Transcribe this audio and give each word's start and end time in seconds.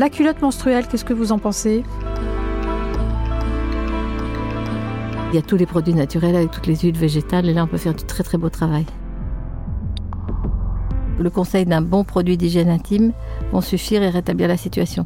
la 0.00 0.08
culotte 0.08 0.40
menstruelle, 0.40 0.88
qu'est-ce 0.88 1.04
que 1.04 1.12
vous 1.12 1.30
en 1.30 1.38
pensez? 1.38 1.84
Il 5.28 5.34
y 5.34 5.38
a 5.38 5.42
tous 5.42 5.58
les 5.58 5.66
produits 5.66 5.92
naturels 5.92 6.36
avec 6.36 6.50
toutes 6.50 6.66
les 6.66 6.76
huiles 6.76 6.96
végétales 6.96 7.46
et 7.46 7.52
là 7.52 7.64
on 7.64 7.66
peut 7.66 7.76
faire 7.76 7.92
du 7.92 8.04
très 8.04 8.22
très 8.22 8.38
beau 8.38 8.48
travail. 8.48 8.86
Le 11.18 11.28
conseil 11.28 11.66
d'un 11.66 11.82
bon 11.82 12.02
produit 12.02 12.38
d'hygiène 12.38 12.70
intime 12.70 13.12
vont 13.52 13.60
suffire 13.60 14.02
et 14.02 14.08
rétablir 14.08 14.48
la 14.48 14.56
situation. 14.56 15.04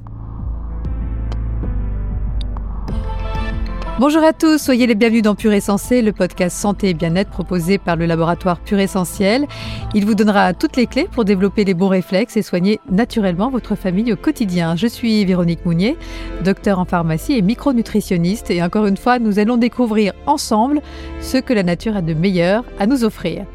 Bonjour 4.00 4.24
à 4.24 4.32
tous, 4.32 4.58
soyez 4.58 4.88
les 4.88 4.96
bienvenus 4.96 5.22
dans 5.22 5.36
Pure 5.36 5.52
Essentiel, 5.52 6.06
le 6.06 6.12
podcast 6.12 6.56
santé 6.56 6.88
et 6.88 6.94
bien-être 6.94 7.30
proposé 7.30 7.78
par 7.78 7.94
le 7.94 8.06
laboratoire 8.06 8.58
Pure 8.58 8.80
Essentiel. 8.80 9.46
Il 9.94 10.04
vous 10.04 10.16
donnera 10.16 10.52
toutes 10.52 10.74
les 10.74 10.88
clés 10.88 11.06
pour 11.12 11.24
développer 11.24 11.62
les 11.62 11.74
bons 11.74 11.86
réflexes 11.86 12.36
et 12.36 12.42
soigner 12.42 12.80
naturellement 12.90 13.50
votre 13.50 13.76
famille 13.76 14.12
au 14.12 14.16
quotidien. 14.16 14.74
Je 14.74 14.88
suis 14.88 15.24
Véronique 15.24 15.64
Mounier, 15.64 15.96
docteur 16.42 16.80
en 16.80 16.84
pharmacie 16.84 17.34
et 17.34 17.42
micronutritionniste 17.42 18.50
et 18.50 18.64
encore 18.64 18.86
une 18.86 18.96
fois, 18.96 19.20
nous 19.20 19.38
allons 19.38 19.56
découvrir 19.56 20.12
ensemble 20.26 20.82
ce 21.20 21.38
que 21.38 21.52
la 21.52 21.62
nature 21.62 21.96
a 21.96 22.02
de 22.02 22.14
meilleur 22.14 22.64
à 22.80 22.88
nous 22.88 23.04
offrir. 23.04 23.46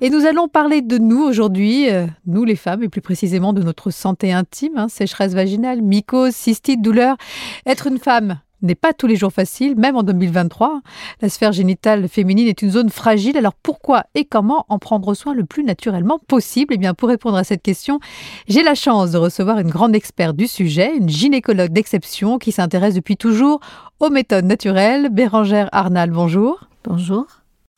Et 0.00 0.08
nous 0.08 0.24
allons 0.24 0.48
parler 0.48 0.80
de 0.80 0.96
nous 0.96 1.22
aujourd'hui, 1.22 1.90
euh, 1.90 2.06
nous 2.26 2.44
les 2.44 2.56
femmes, 2.56 2.82
et 2.82 2.88
plus 2.88 3.00
précisément 3.00 3.52
de 3.52 3.62
notre 3.62 3.90
santé 3.90 4.32
intime, 4.32 4.76
hein, 4.76 4.88
sécheresse 4.88 5.34
vaginale, 5.34 5.82
mycose, 5.82 6.32
cystite, 6.32 6.82
douleur. 6.82 7.16
Être 7.64 7.86
une 7.86 7.98
femme, 7.98 8.38
n'est 8.62 8.74
pas 8.74 8.92
tous 8.92 9.06
les 9.06 9.16
jours 9.16 9.32
facile, 9.32 9.76
même 9.76 9.96
en 9.96 10.02
2023. 10.02 10.80
La 11.20 11.28
sphère 11.28 11.52
génitale 11.52 12.08
féminine 12.08 12.48
est 12.48 12.62
une 12.62 12.70
zone 12.70 12.90
fragile, 12.90 13.36
alors 13.36 13.54
pourquoi 13.54 14.04
et 14.14 14.24
comment 14.24 14.64
en 14.68 14.78
prendre 14.78 15.14
soin 15.14 15.34
le 15.34 15.44
plus 15.44 15.64
naturellement 15.64 16.18
possible? 16.18 16.74
Eh 16.74 16.78
bien, 16.78 16.94
pour 16.94 17.08
répondre 17.08 17.36
à 17.36 17.44
cette 17.44 17.62
question, 17.62 18.00
j'ai 18.48 18.62
la 18.62 18.74
chance 18.74 19.10
de 19.10 19.18
recevoir 19.18 19.58
une 19.58 19.70
grande 19.70 19.94
experte 19.94 20.36
du 20.36 20.46
sujet, 20.46 20.96
une 20.96 21.08
gynécologue 21.08 21.72
d'exception 21.72 22.38
qui 22.38 22.52
s'intéresse 22.52 22.94
depuis 22.94 23.16
toujours 23.16 23.60
aux 24.00 24.10
méthodes 24.10 24.44
naturelles. 24.46 25.08
Bérangère 25.10 25.68
Arnal, 25.72 26.10
bonjour. 26.10 26.68
Bonjour. 26.84 27.26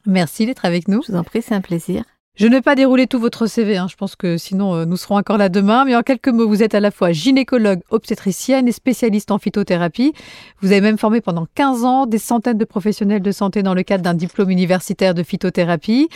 Merci 0.07 0.47
d'être 0.47 0.65
avec 0.65 0.89
nous. 0.89 1.03
Je 1.03 1.13
vous 1.13 1.19
en 1.19 1.25
prie, 1.25 1.43
c'est 1.43 1.55
un 1.55 1.61
plaisir. 1.61 2.05
Je 2.37 2.47
ne 2.47 2.53
vais 2.53 2.61
pas 2.61 2.75
dérouler 2.75 3.07
tout 3.07 3.19
votre 3.19 3.47
CV, 3.47 3.79
hein. 3.79 3.87
je 3.91 3.97
pense 3.97 4.15
que 4.15 4.37
sinon 4.37 4.75
euh, 4.75 4.85
nous 4.85 4.99
serons 4.99 5.17
encore 5.17 5.39
là 5.39 5.49
demain, 5.49 5.87
mais 5.87 5.97
en 5.97 6.03
quelques 6.03 6.29
mots, 6.29 6.47
vous 6.47 6.63
êtes 6.63 6.75
à 6.75 6.81
la 6.81 6.91
fois 6.91 7.11
gynécologue, 7.11 7.81
obstétricienne 7.89 8.69
et 8.69 8.73
spécialiste 8.73 9.31
en 9.31 9.39
phytothérapie. 9.39 10.13
Vous 10.61 10.71
avez 10.71 10.83
même 10.83 10.99
formé 10.99 11.23
pendant 11.23 11.47
15 11.55 11.85
ans 11.87 12.05
des 12.05 12.19
centaines 12.19 12.59
de 12.59 12.67
professionnels 12.67 13.23
de 13.23 13.33
santé 13.33 13.63
dans 13.63 13.73
le 13.73 13.83
cadre 13.83 14.05
d'un 14.05 14.13
diplôme 14.13 14.51
universitaire 14.51 15.15
de 15.15 15.23
phytothérapie. 15.23 16.11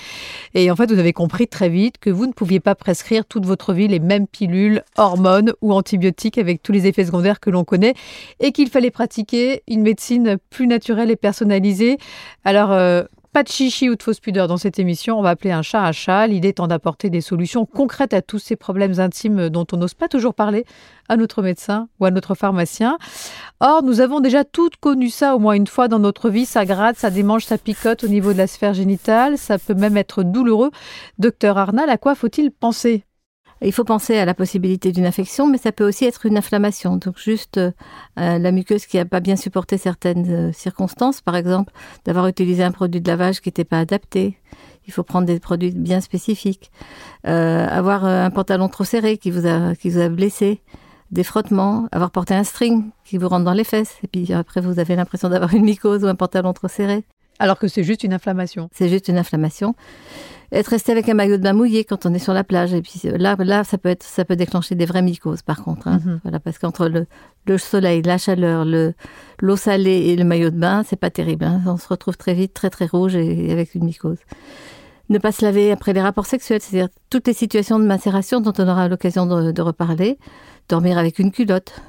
Et 0.52 0.70
en 0.70 0.76
fait, 0.76 0.92
vous 0.92 0.98
avez 0.98 1.14
compris 1.14 1.48
très 1.48 1.70
vite 1.70 1.96
que 1.96 2.10
vous 2.10 2.26
ne 2.26 2.32
pouviez 2.32 2.60
pas 2.60 2.74
prescrire 2.74 3.24
toute 3.24 3.46
votre 3.46 3.72
vie 3.72 3.88
les 3.88 3.98
mêmes 3.98 4.26
pilules, 4.26 4.82
hormones 4.98 5.54
ou 5.62 5.72
antibiotiques 5.72 6.36
avec 6.36 6.62
tous 6.62 6.72
les 6.72 6.86
effets 6.86 7.06
secondaires 7.06 7.40
que 7.40 7.48
l'on 7.48 7.64
connaît 7.64 7.94
et 8.40 8.52
qu'il 8.52 8.68
fallait 8.68 8.90
pratiquer 8.90 9.62
une 9.66 9.80
médecine 9.80 10.36
plus 10.50 10.66
naturelle 10.66 11.10
et 11.10 11.16
personnalisée. 11.16 11.96
Alors, 12.44 12.72
euh, 12.72 13.04
pas 13.32 13.42
de 13.42 13.48
chichi 13.48 13.88
ou 13.88 13.94
de 13.94 14.02
fausse 14.02 14.20
pudeur 14.20 14.48
dans 14.48 14.56
cette 14.56 14.78
émission, 14.78 15.18
on 15.18 15.22
va 15.22 15.30
appeler 15.30 15.52
un 15.52 15.62
chat 15.62 15.82
un 15.84 15.92
chat. 15.92 16.26
L'idée 16.26 16.48
étant 16.48 16.66
d'apporter 16.66 17.10
des 17.10 17.20
solutions 17.20 17.64
concrètes 17.66 18.12
à 18.12 18.22
tous 18.22 18.38
ces 18.38 18.56
problèmes 18.56 18.98
intimes 18.98 19.48
dont 19.48 19.66
on 19.72 19.76
n'ose 19.76 19.94
pas 19.94 20.08
toujours 20.08 20.34
parler 20.34 20.64
à 21.08 21.16
notre 21.16 21.42
médecin 21.42 21.88
ou 21.98 22.06
à 22.06 22.10
notre 22.10 22.34
pharmacien. 22.34 22.98
Or, 23.60 23.82
nous 23.82 24.00
avons 24.00 24.20
déjà 24.20 24.44
toutes 24.44 24.76
connu 24.76 25.10
ça 25.10 25.36
au 25.36 25.38
moins 25.38 25.54
une 25.54 25.66
fois 25.66 25.88
dans 25.88 25.98
notre 25.98 26.30
vie. 26.30 26.46
Ça 26.46 26.64
gratte, 26.64 26.96
ça 26.96 27.10
démange, 27.10 27.44
ça 27.44 27.58
picote 27.58 28.04
au 28.04 28.08
niveau 28.08 28.32
de 28.32 28.38
la 28.38 28.46
sphère 28.46 28.74
génitale. 28.74 29.38
Ça 29.38 29.58
peut 29.58 29.74
même 29.74 29.96
être 29.96 30.22
douloureux. 30.22 30.70
Docteur 31.18 31.58
Arnal, 31.58 31.90
à 31.90 31.98
quoi 31.98 32.14
faut-il 32.14 32.50
penser? 32.50 33.04
Il 33.62 33.72
faut 33.72 33.84
penser 33.84 34.16
à 34.16 34.24
la 34.24 34.34
possibilité 34.34 34.90
d'une 34.90 35.06
infection, 35.06 35.46
mais 35.46 35.58
ça 35.58 35.72
peut 35.72 35.86
aussi 35.86 36.06
être 36.06 36.24
une 36.24 36.38
inflammation. 36.38 36.96
Donc 36.96 37.18
juste 37.18 37.58
euh, 37.58 37.72
la 38.14 38.52
muqueuse 38.52 38.86
qui 38.86 38.96
n'a 38.96 39.04
pas 39.04 39.20
bien 39.20 39.36
supporté 39.36 39.76
certaines 39.76 40.48
euh, 40.48 40.52
circonstances, 40.52 41.20
par 41.20 41.36
exemple 41.36 41.72
d'avoir 42.04 42.26
utilisé 42.26 42.62
un 42.62 42.72
produit 42.72 43.00
de 43.00 43.08
lavage 43.08 43.40
qui 43.40 43.48
n'était 43.48 43.64
pas 43.64 43.80
adapté. 43.80 44.38
Il 44.86 44.92
faut 44.92 45.02
prendre 45.02 45.26
des 45.26 45.38
produits 45.38 45.72
bien 45.72 46.00
spécifiques. 46.00 46.70
Euh, 47.26 47.66
avoir 47.68 48.04
un 48.04 48.30
pantalon 48.30 48.68
trop 48.68 48.84
serré 48.84 49.18
qui 49.18 49.30
vous 49.30 49.46
a, 49.46 49.74
qui 49.74 49.90
vous 49.90 50.00
a 50.00 50.08
blessé 50.08 50.62
des 51.10 51.24
frottements, 51.24 51.86
avoir 51.92 52.10
porté 52.10 52.34
un 52.34 52.44
string 52.44 52.90
qui 53.04 53.18
vous 53.18 53.28
rentre 53.28 53.44
dans 53.44 53.52
les 53.52 53.64
fesses, 53.64 53.96
et 54.04 54.08
puis 54.08 54.32
après 54.32 54.60
vous 54.60 54.78
avez 54.78 54.96
l'impression 54.96 55.28
d'avoir 55.28 55.52
une 55.54 55.64
mycose 55.64 56.04
ou 56.04 56.06
un 56.06 56.14
pantalon 56.14 56.52
trop 56.52 56.68
serré. 56.68 57.04
Alors 57.38 57.58
que 57.58 57.68
c'est 57.68 57.82
juste 57.82 58.04
une 58.04 58.12
inflammation. 58.12 58.68
C'est 58.72 58.88
juste 58.88 59.08
une 59.08 59.18
inflammation 59.18 59.74
être 60.52 60.68
resté 60.68 60.92
avec 60.92 61.08
un 61.08 61.14
maillot 61.14 61.36
de 61.36 61.42
bain 61.42 61.52
mouillé 61.52 61.84
quand 61.84 62.06
on 62.06 62.14
est 62.14 62.18
sur 62.18 62.32
la 62.32 62.44
plage. 62.44 62.74
Et 62.74 62.82
puis 62.82 63.00
euh, 63.04 63.16
là, 63.16 63.36
là 63.38 63.64
ça, 63.64 63.78
peut 63.78 63.88
être, 63.88 64.02
ça 64.02 64.24
peut 64.24 64.36
déclencher 64.36 64.74
des 64.74 64.86
vraies 64.86 65.02
mycoses, 65.02 65.42
par 65.42 65.62
contre. 65.62 65.88
Hein. 65.88 66.00
Mhm. 66.04 66.20
Voilà, 66.22 66.40
parce 66.40 66.58
qu'entre 66.58 66.88
le, 66.88 67.06
le, 67.46 67.58
soleil, 67.58 68.02
la 68.02 68.18
chaleur, 68.18 68.64
le, 68.64 68.94
l'eau 69.40 69.56
salée 69.56 70.08
et 70.08 70.16
le 70.16 70.24
maillot 70.24 70.50
de 70.50 70.58
bain, 70.58 70.82
c'est 70.84 70.98
pas 70.98 71.10
terrible. 71.10 71.44
Hein. 71.44 71.62
On 71.66 71.76
se 71.76 71.88
retrouve 71.88 72.16
très 72.16 72.34
vite 72.34 72.54
très 72.54 72.70
très 72.70 72.86
rouge 72.86 73.14
et, 73.14 73.52
avec 73.52 73.74
une 73.74 73.84
mycose. 73.84 74.18
Ne 75.08 75.18
pas 75.18 75.32
se 75.32 75.44
laver 75.44 75.72
après 75.72 75.92
les 75.92 76.00
rapports 76.00 76.26
sexuels, 76.26 76.60
c'est-à-dire 76.60 76.88
toutes 77.10 77.26
les 77.26 77.32
situations 77.32 77.80
de 77.80 77.84
macération 77.84 78.40
dont 78.40 78.52
on 78.58 78.68
aura 78.68 78.88
l'occasion 78.88 79.26
de, 79.26 79.62
reparler. 79.62 80.18
Dormir 80.68 80.98
avec 80.98 81.18
une 81.18 81.32
culotte. 81.32 81.80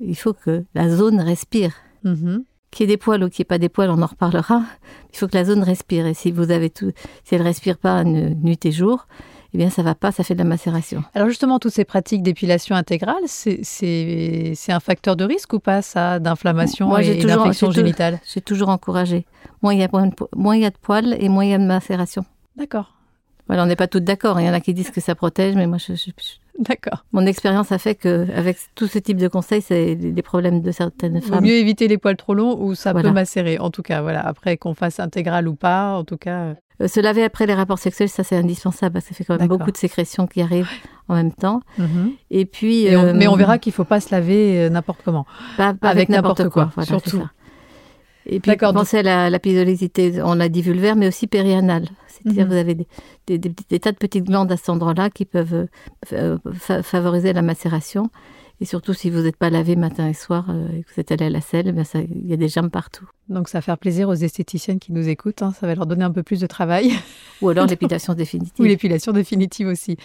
Il 0.00 0.16
faut 0.16 0.32
que 0.32 0.64
la 0.74 0.88
zone 0.88 1.20
respire. 1.20 1.72
Mhm 2.04 2.44
qu'il 2.76 2.88
y 2.88 2.92
ait 2.92 2.94
des 2.94 2.98
poils 2.98 3.24
ou 3.24 3.30
qu'il 3.30 3.42
n'y 3.42 3.46
ait 3.46 3.46
pas 3.46 3.58
des 3.58 3.70
poils, 3.70 3.90
on 3.90 4.02
en 4.02 4.06
reparlera. 4.06 4.62
Il 5.12 5.18
faut 5.18 5.26
que 5.26 5.36
la 5.36 5.44
zone 5.44 5.62
respire. 5.62 6.06
Et 6.06 6.14
si 6.14 6.30
vous 6.30 6.50
avez 6.50 6.68
tout, 6.68 6.92
si 7.24 7.34
elle 7.34 7.42
respire 7.42 7.78
pas 7.78 8.04
nuit 8.04 8.58
et 8.64 8.72
jour, 8.72 9.06
eh 9.54 9.58
bien 9.58 9.70
ça 9.70 9.82
va 9.82 9.94
pas, 9.94 10.12
ça 10.12 10.22
fait 10.22 10.34
de 10.34 10.40
la 10.40 10.44
macération. 10.44 11.02
Alors 11.14 11.28
justement, 11.28 11.58
toutes 11.58 11.72
ces 11.72 11.86
pratiques 11.86 12.22
d'épilation 12.22 12.76
intégrale, 12.76 13.22
c'est 13.26 14.54
un 14.68 14.80
facteur 14.80 15.16
de 15.16 15.24
risque 15.24 15.54
ou 15.54 15.58
pas 15.58 15.80
ça, 15.80 16.18
d'inflammation 16.18 16.96
et 16.98 17.24
d'infection 17.24 17.70
génitale? 17.70 18.20
J'ai 18.32 18.42
toujours 18.42 18.68
encouragé. 18.68 19.24
Moins 19.62 19.72
il 19.72 19.80
y 19.80 19.82
a 19.82 19.88
de 20.70 20.76
poils 20.76 21.16
et 21.18 21.28
moins 21.30 21.44
il 21.44 21.50
y 21.50 21.54
a 21.54 21.58
de 21.58 21.64
macération. 21.64 22.26
D'accord. 22.56 22.92
Voilà, 23.46 23.62
on 23.62 23.66
n'est 23.66 23.76
pas 23.76 23.86
toutes 23.86 24.04
d'accord. 24.04 24.40
Il 24.40 24.46
y 24.46 24.50
en 24.50 24.52
a 24.52 24.60
qui 24.60 24.74
disent 24.74 24.90
que 24.90 25.00
ça 25.00 25.14
protège, 25.14 25.54
mais 25.54 25.66
moi 25.66 25.78
je, 25.78 25.94
je, 25.94 26.10
D'accord. 26.58 27.04
Mon 27.12 27.26
expérience 27.26 27.70
a 27.72 27.78
fait 27.78 27.94
que, 27.94 28.26
avec 28.34 28.56
tout 28.74 28.86
ce 28.86 28.98
type 28.98 29.18
de 29.18 29.28
conseils, 29.28 29.62
c'est 29.62 29.94
des 29.94 30.22
problèmes 30.22 30.62
de 30.62 30.70
certaines 30.70 31.20
femmes. 31.20 31.44
mieux 31.44 31.54
éviter 31.54 31.88
les 31.88 31.98
poils 31.98 32.16
trop 32.16 32.34
longs 32.34 32.56
ou 32.58 32.74
ça 32.74 32.94
peut 32.94 33.10
macérer. 33.10 33.58
En 33.58 33.70
tout 33.70 33.82
cas, 33.82 34.00
voilà. 34.02 34.26
Après 34.26 34.56
qu'on 34.56 34.74
fasse 34.74 35.00
intégral 35.00 35.48
ou 35.48 35.54
pas, 35.54 35.96
en 35.96 36.04
tout 36.04 36.16
cas. 36.16 36.38
Euh. 36.38 36.54
Euh, 36.82 36.88
se 36.88 37.00
laver 37.00 37.24
après 37.24 37.46
les 37.46 37.54
rapports 37.54 37.78
sexuels, 37.78 38.10
ça 38.10 38.22
c'est 38.22 38.36
indispensable. 38.36 39.00
Ça 39.00 39.14
fait 39.14 39.24
quand 39.24 39.38
même 39.38 39.48
beaucoup 39.48 39.70
de 39.70 39.78
sécrétions 39.78 40.26
qui 40.26 40.42
arrivent 40.42 40.68
en 41.08 41.14
même 41.14 41.32
temps. 41.32 41.62
Mhm. 41.78 42.12
Et 42.30 42.44
puis. 42.44 42.94
Euh, 42.94 43.12
mais 43.14 43.28
on 43.28 43.36
verra 43.36 43.58
qu'il 43.58 43.70
ne 43.70 43.74
faut 43.74 43.84
pas 43.84 44.00
se 44.00 44.14
laver 44.14 44.68
n'importe 44.70 45.00
comment. 45.04 45.26
Pas, 45.56 45.74
avec 45.82 46.08
n'importe 46.08 46.48
quoi, 46.50 46.70
surtout. 46.82 47.22
Et 48.28 48.40
puis 48.40 48.56
penser 48.56 48.98
à 48.98 49.02
la, 49.02 49.30
la 49.30 49.38
on 50.24 50.40
a 50.40 50.48
dit 50.48 50.62
vulvaire, 50.62 50.96
mais 50.96 51.08
aussi 51.08 51.26
périanale. 51.26 51.86
C'est-à-dire 52.08 52.44
mhm. 52.44 52.50
vous 52.50 52.58
avez 52.58 52.74
des, 52.74 53.80
tas 53.80 53.92
de 53.92 53.96
petites 53.96 54.24
glandes 54.24 54.50
à 54.50 54.56
cet 54.56 54.68
endroit-là 54.68 55.10
qui 55.10 55.24
peuvent 55.24 55.68
euh, 56.12 56.38
favoriser 56.82 57.32
la 57.32 57.42
macération. 57.42 58.10
Et 58.60 58.64
surtout, 58.64 58.94
si 58.94 59.10
vous 59.10 59.20
n'êtes 59.20 59.36
pas 59.36 59.50
lavé 59.50 59.76
matin 59.76 60.08
et 60.08 60.14
soir 60.14 60.46
euh, 60.48 60.68
et 60.72 60.82
que 60.82 60.94
vous 60.94 60.98
êtes 61.00 61.12
allé 61.12 61.26
à 61.26 61.30
la 61.30 61.42
selle, 61.42 61.74
eh 61.76 61.98
il 62.10 62.26
y 62.26 62.32
a 62.32 62.38
des 62.38 62.48
germes 62.48 62.70
partout. 62.70 63.06
Donc, 63.28 63.48
ça 63.48 63.58
va 63.58 63.62
faire 63.62 63.76
plaisir 63.76 64.08
aux 64.08 64.14
esthéticiennes 64.14 64.78
qui 64.78 64.92
nous 64.92 65.08
écoutent. 65.08 65.42
Hein. 65.42 65.52
ça 65.52 65.66
va 65.66 65.74
leur 65.74 65.84
donner 65.84 66.04
un 66.04 66.10
peu 66.10 66.22
plus 66.22 66.40
de 66.40 66.46
travail. 66.46 66.92
Ou 67.42 67.50
alors 67.50 67.66
l'épilation 67.68 68.14
définitive. 68.14 68.54
Ou 68.58 68.64
l'épilation 68.64 69.12
définitive 69.12 69.66
aussi. 69.66 69.98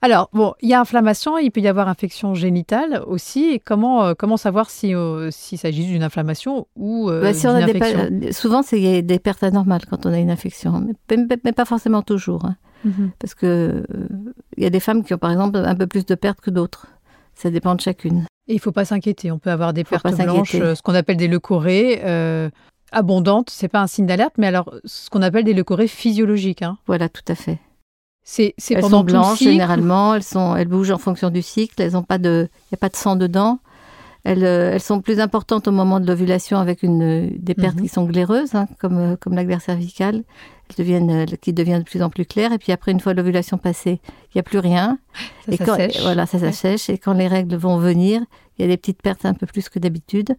Alors, 0.00 0.30
bon, 0.32 0.54
il 0.60 0.68
y 0.68 0.74
a 0.74 0.80
inflammation, 0.80 1.38
il 1.38 1.50
peut 1.50 1.60
y 1.60 1.66
avoir 1.66 1.88
infection 1.88 2.34
génitale 2.34 3.02
aussi. 3.06 3.50
Et 3.50 3.58
comment, 3.58 4.04
euh, 4.04 4.14
comment 4.16 4.36
savoir 4.36 4.70
s'il 4.70 4.96
si, 5.30 5.56
s'agit 5.56 5.86
d'une 5.86 6.04
inflammation 6.04 6.68
ou 6.76 7.10
euh, 7.10 7.20
bah, 7.20 7.34
si 7.34 7.48
d'une 7.48 7.56
infection? 7.56 8.20
Souvent, 8.30 8.62
c'est 8.62 9.02
des 9.02 9.18
pertes 9.18 9.42
anormales 9.42 9.86
quand 9.90 10.06
on 10.06 10.12
a 10.12 10.18
une 10.18 10.30
infection, 10.30 10.86
mais, 11.08 11.52
pas 11.52 11.64
forcément 11.64 12.02
toujours. 12.02 12.44
Hein. 12.44 12.56
Mhm. 12.84 13.10
Parce 13.18 13.34
que 13.34 13.82
il 14.56 14.62
y 14.62 14.66
a 14.66 14.70
des 14.70 14.78
femmes 14.78 15.02
qui 15.02 15.14
ont, 15.14 15.18
par 15.18 15.32
exemple, 15.32 15.56
un 15.56 15.74
peu 15.74 15.88
plus 15.88 16.06
de 16.06 16.14
pertes 16.14 16.40
que 16.40 16.50
d'autres. 16.50 16.86
Ça 17.38 17.50
dépend 17.50 17.76
de 17.76 17.80
chacune. 17.80 18.26
Et 18.48 18.54
il 18.54 18.56
ne 18.56 18.60
faut 18.60 18.72
pas 18.72 18.84
s'inquiéter. 18.84 19.30
On 19.30 19.38
peut 19.38 19.50
avoir 19.50 19.72
des 19.72 19.84
pertes 19.84 20.12
blanches, 20.16 20.56
euh, 20.56 20.74
ce 20.74 20.82
qu'on 20.82 20.94
appelle 20.94 21.16
des 21.16 21.28
leucorrhées. 21.28 22.00
Euh, 22.04 22.50
abondantes, 22.90 23.50
c'est 23.50 23.68
pas 23.68 23.80
un 23.80 23.86
signe 23.86 24.06
d'alerte, 24.06 24.34
mais 24.38 24.48
alors 24.48 24.74
ce 24.84 25.08
qu'on 25.08 25.22
appelle 25.22 25.44
des 25.44 25.54
leucorrhées 25.54 25.88
physiologiques. 25.88 26.62
Hein. 26.62 26.78
Voilà, 26.86 27.08
tout 27.08 27.22
à 27.28 27.34
fait. 27.34 27.58
C'est, 28.24 28.54
elles 28.70 28.80
pendant 28.80 28.98
sont 28.98 29.04
blanches 29.04 29.38
généralement, 29.38 30.14
elles, 30.14 30.22
sont, 30.22 30.54
elles 30.54 30.68
bougent 30.68 30.90
en 30.90 30.98
fonction 30.98 31.30
du 31.30 31.40
cycle, 31.40 31.80
elles 31.80 31.96
ont 31.96 32.02
pas 32.02 32.18
de, 32.18 32.48
il 32.50 32.72
n'y 32.72 32.76
a 32.76 32.78
pas 32.78 32.90
de 32.90 32.96
sang 32.96 33.16
dedans. 33.16 33.58
Elles, 34.24 34.44
euh, 34.44 34.72
elles, 34.74 34.82
sont 34.82 35.00
plus 35.00 35.20
importantes 35.20 35.68
au 35.68 35.72
moment 35.72 36.00
de 36.00 36.06
l'ovulation 36.06 36.58
avec 36.58 36.82
une, 36.82 37.30
des 37.38 37.54
pertes 37.54 37.76
mhm. 37.76 37.82
qui 37.82 37.88
sont 37.88 38.04
glaireuses, 38.04 38.54
hein, 38.54 38.66
comme, 38.80 39.16
comme 39.16 39.34
la 39.34 39.44
glaire 39.44 39.62
cervicale 39.62 40.24
deviennent, 40.76 41.10
euh, 41.10 41.26
qui 41.40 41.52
deviennent 41.52 41.80
de 41.80 41.84
plus 41.84 42.02
en 42.02 42.10
plus 42.10 42.26
claires. 42.26 42.52
Et 42.52 42.58
puis 42.58 42.72
après, 42.72 42.92
une 42.92 43.00
fois 43.00 43.14
l'ovulation 43.14 43.58
passée, 43.58 44.00
il 44.26 44.36
n'y 44.36 44.40
a 44.40 44.42
plus 44.42 44.58
rien. 44.58 44.98
Ça, 45.46 45.52
et 45.52 45.58
quand, 45.58 45.76
sèche. 45.76 46.00
Voilà, 46.02 46.26
ça 46.26 46.38
s'assèche. 46.38 46.90
Et 46.90 46.98
quand 46.98 47.12
les 47.14 47.28
règles 47.28 47.56
vont 47.56 47.78
venir, 47.78 48.22
il 48.58 48.62
y 48.62 48.64
a 48.64 48.68
des 48.68 48.76
petites 48.76 49.02
pertes 49.02 49.24
un 49.24 49.34
peu 49.34 49.46
plus 49.46 49.68
que 49.68 49.78
d'habitude. 49.78 50.36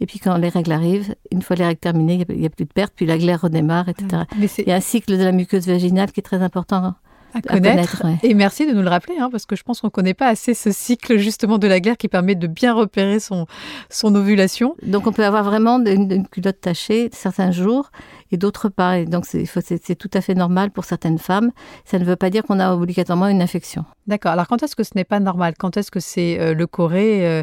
Et 0.00 0.06
puis 0.06 0.18
quand 0.18 0.36
les 0.36 0.48
règles 0.48 0.72
arrivent, 0.72 1.14
une 1.30 1.42
fois 1.42 1.56
les 1.56 1.64
règles 1.64 1.80
terminées, 1.80 2.24
il 2.28 2.36
n'y 2.38 2.46
a, 2.46 2.50
plus 2.50 2.64
de 2.64 2.72
pertes, 2.72 2.94
puis 2.96 3.04
la 3.04 3.18
glaire 3.18 3.42
redémarre, 3.42 3.88
etc. 3.90 4.22
il 4.38 4.66
y 4.66 4.72
a 4.72 4.76
un 4.76 4.80
cycle 4.80 5.16
de 5.16 5.22
la 5.22 5.32
muqueuse 5.32 5.66
vaginale 5.66 6.10
qui 6.10 6.20
est 6.20 6.22
très 6.24 6.42
important 6.42 6.94
à 7.34 7.42
connaître. 7.42 8.02
Et 8.22 8.34
merci 8.34 8.66
de 8.66 8.72
nous 8.72 8.82
le 8.82 8.88
rappeler, 8.88 9.16
hein, 9.18 9.28
parce 9.30 9.46
que 9.46 9.56
je 9.56 9.62
pense 9.62 9.80
qu'on 9.80 9.88
ne 9.88 9.92
connaît 9.92 10.14
pas 10.14 10.28
assez 10.28 10.54
ce 10.54 10.70
cycle 10.70 11.18
justement 11.18 11.58
de 11.58 11.66
la 11.66 11.80
glaire 11.80 11.96
qui 11.96 12.08
permet 12.08 12.34
de 12.34 12.46
bien 12.46 12.74
repérer 12.74 13.20
son, 13.20 13.46
son 13.88 14.14
ovulation. 14.14 14.76
Donc 14.82 15.06
on 15.06 15.12
peut 15.12 15.24
avoir 15.24 15.44
vraiment 15.44 15.78
une, 15.78 16.26
culotte 16.28 16.60
tachée 16.60 17.10
certains 17.12 17.50
jours 17.50 17.90
et 18.32 18.36
d'autres 18.36 18.68
pas. 18.68 19.04
donc 19.04 19.26
c'est 19.26 19.94
tout 19.96 20.10
à 20.14 20.20
fait 20.20 20.34
normal 20.34 20.70
pour 20.70 20.84
certaines 20.84 21.18
femmes. 21.18 21.50
Ça 21.84 21.98
ne 21.98 22.04
veut 22.04 22.16
pas 22.16 22.30
dire 22.30 22.42
qu'on 22.44 22.60
a 22.60 22.74
obligatoirement 22.74 23.28
une 23.28 23.42
infection. 23.42 23.84
D'accord. 24.06 24.32
Alors 24.32 24.46
quand 24.46 24.62
est-ce 24.62 24.76
que 24.76 24.84
ce 24.84 24.92
n'est 24.94 25.04
pas 25.04 25.20
normal? 25.20 25.54
Quand 25.58 25.76
est-ce 25.76 25.90
que 25.90 26.00
c'est 26.00 26.38
euh, 26.40 26.54
le 26.54 26.66
corée 26.66 27.26
euh, 27.26 27.42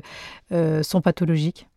euh, 0.51 0.83
sont 0.83 1.01
pathologiques? 1.01 1.68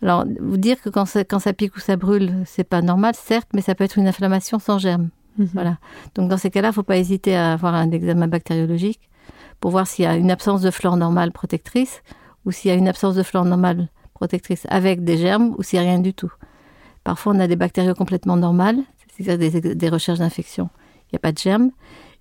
Alors, 0.00 0.24
vous 0.40 0.56
dire 0.56 0.80
que 0.80 0.90
quand 0.90 1.06
ça, 1.06 1.24
quand 1.24 1.40
ça 1.40 1.52
pique 1.52 1.76
ou 1.76 1.80
ça 1.80 1.96
brûle, 1.96 2.44
c'est 2.46 2.64
pas 2.64 2.82
normal, 2.82 3.14
certes, 3.16 3.48
mais 3.52 3.62
ça 3.62 3.74
peut 3.74 3.82
être 3.82 3.98
une 3.98 4.06
inflammation 4.06 4.60
sans 4.60 4.78
germe. 4.78 5.08
Mhm. 5.38 5.50
Voilà. 5.54 5.78
Donc 6.14 6.28
dans 6.28 6.36
ces 6.36 6.50
cas-là, 6.50 6.68
il 6.68 6.72
ne 6.72 6.74
faut 6.74 6.82
pas 6.82 6.98
hésiter 6.98 7.36
à 7.36 7.52
avoir 7.52 7.74
un 7.74 7.90
examen 7.90 8.28
bactériologique 8.28 9.08
pour 9.60 9.70
voir 9.70 9.86
s'il 9.86 10.04
y 10.04 10.08
a 10.08 10.16
une 10.16 10.30
absence 10.30 10.62
de 10.62 10.70
flore 10.70 10.96
normale 10.96 11.32
protectrice 11.32 12.02
ou 12.44 12.52
s'il 12.52 12.70
y 12.70 12.74
a 12.74 12.76
une 12.76 12.88
absence 12.88 13.14
de 13.14 13.22
flore 13.22 13.44
normale 13.44 13.88
protectrice 14.14 14.66
avec 14.68 15.04
des 15.04 15.16
germes 15.16 15.54
ou 15.58 15.62
s'il 15.62 15.80
n'y 15.80 15.86
a 15.86 15.90
rien 15.90 16.00
du 16.00 16.12
tout. 16.14 16.32
Parfois, 17.04 17.32
on 17.34 17.40
a 17.40 17.46
des 17.46 17.56
bactéries 17.56 17.94
complètement 17.94 18.36
normales, 18.36 18.78
c'est-à-dire 19.16 19.74
des, 19.74 19.88
recherches 19.88 20.18
d'infection. 20.18 20.68
Il 21.04 21.14
n'y 21.14 21.16
a 21.16 21.20
pas 21.20 21.32
de 21.32 21.38
germes. 21.38 21.70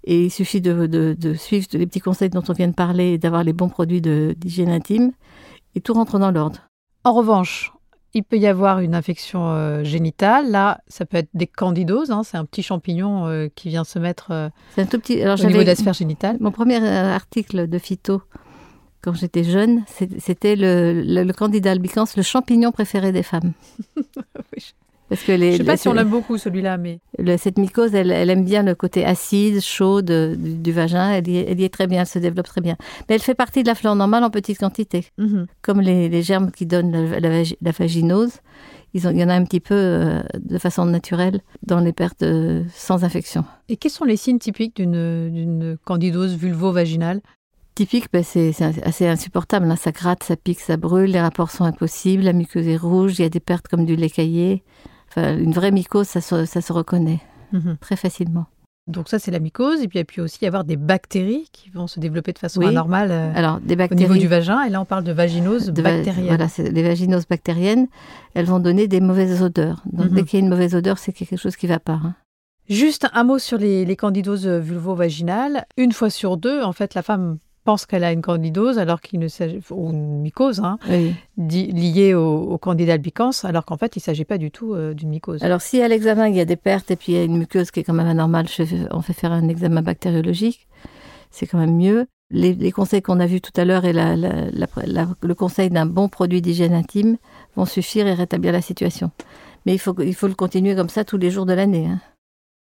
Et 0.03 0.25
il 0.25 0.31
suffit 0.31 0.61
de, 0.61 1.17
suivre 1.35 1.67
les 1.73 1.85
petits 1.85 1.99
conseils 1.99 2.29
dont 2.29 2.43
on 2.47 2.53
vient 2.53 2.69
de 2.69 2.73
parler 2.73 3.13
et 3.13 3.17
d'avoir 3.17 3.43
les 3.43 3.51
bons 3.51 3.67
produits 3.67 4.01
d'hygiène 4.01 4.69
intime 4.69 5.11
et 5.75 5.81
tout 5.81 5.93
rentre 5.93 6.19
dans 6.19 6.31
l'ordre. 6.31 6.69
En 7.03 7.13
revanche, 7.13 7.73
il 8.13 8.23
peut 8.23 8.37
y 8.37 8.47
avoir 8.47 8.79
une 8.79 8.95
infection 8.95 9.49
euh, 9.49 9.83
génitale. 9.83 10.49
Là, 10.49 10.81
ça 10.87 11.05
peut 11.05 11.17
être 11.17 11.29
des 11.33 11.47
candidoses. 11.47 12.11
Hein. 12.11 12.23
c'est 12.23 12.37
un 12.37 12.45
petit 12.45 12.63
champignon 12.63 13.27
euh, 13.27 13.47
qui 13.53 13.69
vient 13.69 13.83
se 13.83 13.99
mettre 13.99 14.31
euh, 14.31 14.49
un 14.77 14.85
tout 14.85 14.99
petit... 14.99 15.21
Alors, 15.21 15.39
au 15.39 15.47
niveau 15.47 15.61
de 15.61 15.67
la 15.67 15.75
sphère 15.75 15.93
génitale. 15.93 16.37
Mon 16.39 16.51
premier 16.51 16.77
article 16.85 17.67
de 17.67 17.77
phyto, 17.77 18.21
quand 19.01 19.13
j'étais 19.13 19.43
jeune, 19.43 19.83
c'était 20.19 20.55
le, 20.55 21.01
le, 21.01 21.23
le, 21.23 21.33
Candida 21.33 21.71
albicans, 21.71 22.05
le 22.15 22.23
champignon 22.23 22.71
préféré 22.71 23.11
des 23.11 23.23
femmes. 23.23 23.53
Parce 25.09 25.23
que 25.23 25.31
les, 25.31 25.53
je 25.53 25.53
ne 25.53 25.57
sais 25.59 25.63
pas 25.63 25.77
si 25.77 25.87
on 25.87 25.93
l'aime 25.93 26.09
beaucoup 26.09 26.37
celui-là, 26.37 26.77
mais 26.77 26.99
cette 27.37 27.57
mycose, 27.57 27.95
elle, 27.95 28.11
aime 28.11 28.43
bien 28.43 28.63
le 28.63 28.75
côté 28.75 29.05
acide, 29.05 29.61
chaud 29.61 30.01
du, 30.01 30.71
vagin. 30.71 31.11
Elle 31.11 31.29
y, 31.29 31.63
est, 31.63 31.73
très 31.73 31.87
bien, 31.87 32.01
elle 32.01 32.07
se 32.07 32.19
développe 32.19 32.47
très 32.47 32.61
bien. 32.61 32.75
Mais 33.07 33.15
elle 33.15 33.21
fait 33.21 33.35
partie 33.35 33.63
de 33.63 33.67
la 33.67 33.75
flore 33.75 33.95
normale 33.95 34.23
en 34.23 34.29
petite 34.29 34.59
quantité, 34.59 35.05
mhm. 35.17 35.47
comme 35.61 35.79
les, 35.81 36.21
germes 36.21 36.51
qui 36.51 36.65
donnent 36.65 36.91
la, 36.91 37.71
vaginose. 37.71 38.33
il 38.93 39.01
y 39.01 39.23
en 39.23 39.29
a 39.29 39.33
un 39.33 39.45
petit 39.45 39.61
peu 39.61 39.75
euh, 39.75 40.21
de 40.39 40.57
façon 40.57 40.85
naturelle 40.85 41.39
dans 41.63 41.79
les 41.79 41.93
pertes 41.93 42.25
sans 42.73 43.05
infection. 43.05 43.45
Et 43.69 43.77
quels 43.77 43.91
sont 43.91 44.05
les 44.05 44.17
signes 44.17 44.39
typiques 44.39 44.75
d'une 44.75 45.77
candidose 45.85 46.35
vulvo-vaginale? 46.35 47.21
Typique, 47.75 48.07
ben 48.11 48.23
c'est 48.23 48.51
assez 48.83 49.07
insupportable. 49.07 49.69
Hein. 49.69 49.75
Ça 49.75 49.91
gratte, 49.91 50.23
ça 50.23 50.35
pique, 50.35 50.59
ça 50.59 50.77
brûle, 50.77 51.11
les 51.11 51.21
rapports 51.21 51.51
sont 51.51 51.63
impossibles, 51.63 52.23
la 52.23 52.33
muqueuse 52.33 52.67
est 52.67 52.75
rouge, 52.75 53.19
il 53.19 53.21
y 53.21 53.25
a 53.25 53.29
des 53.29 53.39
pertes 53.39 53.67
comme 53.67 53.85
du 53.85 53.95
lait 53.95 54.09
caillé 54.09 54.63
une 55.15 55.53
vraie 55.53 55.71
mycose, 55.71 56.07
ça 56.07 56.21
se, 56.21 56.73
reconnaît 56.73 57.21
mhm. 57.53 57.77
très 57.79 57.95
facilement. 57.95 58.45
Donc 58.87 59.09
ça, 59.09 59.19
c'est 59.19 59.31
la 59.31 59.39
mycose. 59.39 59.81
Et 59.81 59.87
puis 59.87 59.99
il 59.99 60.05
peut 60.05 60.21
aussi 60.21 60.39
y 60.41 60.47
avoir 60.47 60.63
des 60.63 60.77
bactéries 60.77 61.47
qui 61.51 61.69
vont 61.69 61.87
se 61.87 61.99
développer 61.99 62.31
de 62.33 62.39
façon 62.39 62.61
anormale 62.61 63.11
euh, 63.11 63.31
Alors, 63.35 63.59
des 63.59 63.75
bactéries, 63.75 64.05
au 64.05 64.07
niveau 64.07 64.19
du 64.19 64.27
vagin. 64.27 64.63
Et 64.63 64.69
là, 64.69 64.81
on 64.81 64.85
parle 64.85 65.03
de 65.03 65.11
vaginose 65.11 65.69
bactérienne. 65.71 66.27
Voilà, 66.27 66.47
les 66.57 66.83
vaginoses 66.83 67.27
bactériennes, 67.27 67.87
elles 68.33 68.45
vont 68.45 68.59
donner 68.59 68.87
des 68.87 69.01
mauvaises 69.01 69.41
odeurs. 69.41 69.83
Donc 69.91 70.09
dès 70.09 70.21
mhm. 70.21 70.27
qu'il 70.27 70.39
y 70.39 70.41
a 70.41 70.45
une 70.45 70.49
mauvaise 70.49 70.73
odeur, 70.73 70.97
c'est 70.97 71.11
quelque 71.11 71.37
chose 71.37 71.55
qui 71.55 71.67
ne 71.67 71.73
va 71.73 71.79
pas. 71.79 71.99
Hein. 72.03 72.15
Juste 72.69 73.07
un 73.13 73.23
mot 73.23 73.39
sur 73.39 73.57
les, 73.57 73.85
les 73.85 73.95
candidoses 73.95 74.47
vulvo-vaginales. 74.47 75.65
Une 75.77 75.91
fois 75.91 76.09
sur 76.09 76.37
deux, 76.37 76.61
en 76.61 76.73
fait, 76.73 76.93
la 76.93 77.01
femme 77.01 77.37
pense 77.67 77.85
qu'elle 77.85 78.05
a 78.05 78.13
une 78.13 78.21
candidose 78.21 78.79
alors 78.79 79.01
qu'il 79.01 79.19
ne 79.19 79.27
s'agit 79.27 79.59
ou 79.71 79.89
une 79.89 80.21
mycose 80.21 80.61
hein, 80.61 80.79
liée 81.37 82.13
au, 82.13 82.57
candida 82.57 82.93
albicans 82.93 83.31
alors 83.43 83.65
qu'en 83.65 83.75
fait 83.75 83.97
il 83.97 83.99
ne 83.99 84.03
s'agit 84.03 84.23
pas 84.23 84.37
du 84.37 84.51
tout 84.51 84.73
euh, 84.73 84.93
d'une 84.93 85.09
mycose. 85.09 85.43
Alors 85.43 85.59
si 85.59 85.81
à 85.81 85.89
l'examen 85.89 86.29
il 86.29 86.35
y 86.37 86.39
a 86.39 86.45
des 86.45 86.55
pertes 86.55 86.91
et 86.91 86.95
puis 86.95 87.11
il 87.11 87.15
y 87.15 87.19
a 87.19 87.25
une 87.25 87.37
muqueuse 87.37 87.69
qui 87.69 87.81
est 87.81 87.83
quand 87.83 87.93
même 87.93 88.07
anormale, 88.07 88.45
on 88.91 89.01
fait 89.01 89.11
faire 89.11 89.33
un 89.33 89.49
examen 89.49 89.81
bactériologique, 89.81 90.65
c'est 91.29 91.45
quand 91.45 91.57
même 91.57 91.75
mieux. 91.75 92.07
Les, 92.31 92.71
conseils 92.71 93.01
qu'on 93.01 93.19
a 93.19 93.25
vus 93.25 93.41
tout 93.41 93.51
à 93.59 93.65
l'heure 93.65 93.83
et 93.83 93.91
le 93.91 95.33
conseil 95.33 95.69
d'un 95.69 95.85
bon 95.85 96.07
produit 96.07 96.41
d'hygiène 96.41 96.73
intime 96.73 97.17
vont 97.57 97.65
suffire 97.65 98.07
et 98.07 98.13
rétablir 98.13 98.53
la 98.53 98.61
situation. 98.61 99.11
Mais 99.65 99.73
il 99.73 99.79
faut, 99.79 99.93
il 100.01 100.15
faut 100.15 100.29
le 100.29 100.35
continuer 100.35 100.73
comme 100.73 100.87
ça 100.87 101.03
tous 101.03 101.17
les 101.17 101.31
jours 101.31 101.45
de 101.45 101.53
l'année. 101.53 101.89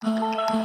Hein. 0.02 0.59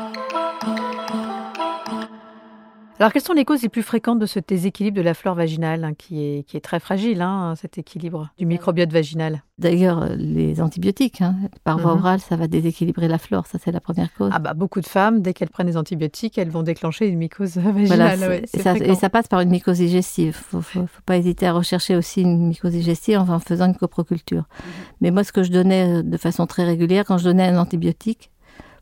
Alors, 2.97 3.11
quelles 3.11 3.23
sont 3.23 3.33
les 3.33 3.43
causes 3.43 3.61
les 3.61 3.67
plus 3.67 3.83
fréquentes 3.83 4.19
de 4.19 4.25
ce 4.25 4.39
déséquilibre 4.39 4.95
de 4.95 5.01
la 5.01 5.13
flore 5.13 5.35
vaginale, 5.35 5.83
hein, 5.83 5.93
qui, 5.97 6.23
est, 6.23 6.43
qui 6.43 6.55
est 6.55 6.61
très 6.61 6.79
fragile, 6.79 7.21
hein, 7.21 7.53
cet 7.59 7.77
équilibre 7.77 8.29
du 8.37 8.45
microbiote 8.45 8.91
vaginal? 8.91 9.43
D'ailleurs, 9.57 10.03
euh, 10.03 10.15
les 10.15 10.61
antibiotiques, 10.61 11.21
hein, 11.21 11.35
par 11.65 11.77
voie 11.77 11.93
mhm. 11.93 11.99
orale, 11.99 12.19
ça 12.21 12.37
va 12.37 12.47
déséquilibrer 12.47 13.09
la 13.09 13.17
flore, 13.17 13.47
ça 13.47 13.57
c'est 13.61 13.73
la 13.73 13.81
première 13.81 14.13
cause. 14.13 14.31
Ah 14.33 14.39
bah, 14.39 14.53
beaucoup 14.53 14.79
de 14.79 14.85
femmes, 14.85 15.21
dès 15.21 15.33
qu'elles 15.33 15.49
prennent 15.49 15.67
des 15.67 15.75
antibiotiques, 15.75 16.37
elles 16.37 16.49
vont 16.49 16.63
déclencher 16.63 17.07
une 17.07 17.17
mycose 17.17 17.57
vaginale. 17.57 18.43
et, 18.53 18.95
ça, 18.95 19.09
passe 19.09 19.27
par 19.27 19.41
une 19.41 19.49
mycose 19.49 19.77
digestive. 19.77 20.39
Il 20.53 20.57
ne 20.57 20.61
faut, 20.61 20.85
pas 21.05 21.17
hésiter 21.17 21.47
à 21.47 21.51
rechercher 21.51 21.97
aussi 21.97 22.21
une 22.21 22.47
mycose 22.47 22.71
digestive 22.71 23.19
en 23.19 23.39
faisant 23.39 23.65
une 23.65 23.75
coproculture. 23.75 24.43
Mhm. 24.43 24.71
Mais 25.01 25.11
moi, 25.11 25.25
ce 25.25 25.33
que 25.33 25.43
je 25.43 25.51
donnais 25.51 25.99
euh, 25.99 26.01
de 26.01 26.17
façon 26.17 26.47
très 26.47 26.63
régulière, 26.63 27.03
quand 27.05 27.17
je 27.17 27.25
donnais 27.25 27.43
un 27.43 27.57
antibiotique, 27.57 28.31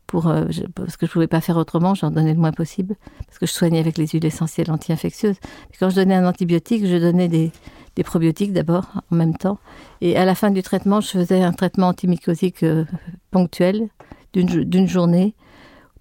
pour, 0.06 0.28
euh, 0.28 0.44
parce 0.74 0.96
que 0.96 1.06
je 1.06 1.10
ne 1.10 1.12
pouvais 1.12 1.26
pas 1.26 1.40
faire 1.40 1.56
autrement, 1.56 1.94
j'en 1.94 2.10
donnais 2.10 2.34
le 2.34 2.40
moins 2.40 2.52
possible, 2.52 2.96
parce 3.26 3.38
que 3.38 3.46
je 3.46 3.52
soignais 3.52 3.78
avec 3.78 3.98
les 3.98 4.06
huiles 4.06 4.24
essentielles 4.24 4.70
anti-infectieuses. 4.70 5.36
Quand 5.78 5.90
je 5.90 5.96
donnais 5.96 6.14
un 6.14 6.26
antibiotique, 6.26 6.86
je 6.86 6.96
donnais 6.96 7.28
des, 7.28 7.50
probiotiques 8.04 8.52
d'abord, 8.52 8.86
en 9.10 9.16
même 9.16 9.36
temps. 9.36 9.58
Et 10.00 10.16
à 10.16 10.24
la 10.24 10.34
fin 10.34 10.50
du 10.50 10.62
traitement, 10.62 11.00
je 11.00 11.08
faisais 11.08 11.42
un 11.42 11.52
traitement 11.52 11.88
antimycosique 11.88 12.62
euh, 12.62 12.84
ponctuel 13.30 13.88
d'une 14.32 14.88
journée 14.88 15.34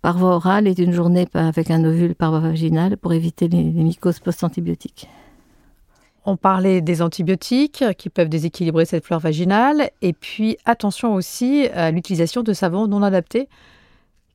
par 0.01 0.17
voie 0.17 0.35
orale 0.35 0.67
et 0.67 0.73
d'une 0.73 0.91
journée 0.91 1.27
avec 1.35 1.69
un 1.69 1.83
ovule 1.83 2.15
par 2.15 2.31
voie 2.31 2.39
vaginale 2.39 2.97
pour 2.97 3.13
éviter 3.13 3.47
les, 3.47 3.63
les 3.63 3.83
mycoses 3.83 4.19
post-antibiotiques. 4.19 5.07
On 6.25 6.37
parlait 6.37 6.81
des 6.81 7.01
antibiotiques 7.01 7.83
qui 7.97 8.09
peuvent 8.09 8.29
déséquilibrer 8.29 8.85
cette 8.85 9.05
flore 9.05 9.19
vaginale 9.19 9.91
et 10.01 10.13
puis 10.13 10.57
attention 10.63 11.13
aussi 11.13 11.67
à 11.67 11.91
l'utilisation 11.91 12.43
de 12.43 12.53
savons 12.53 12.87
non 12.87 13.03
adaptés 13.03 13.49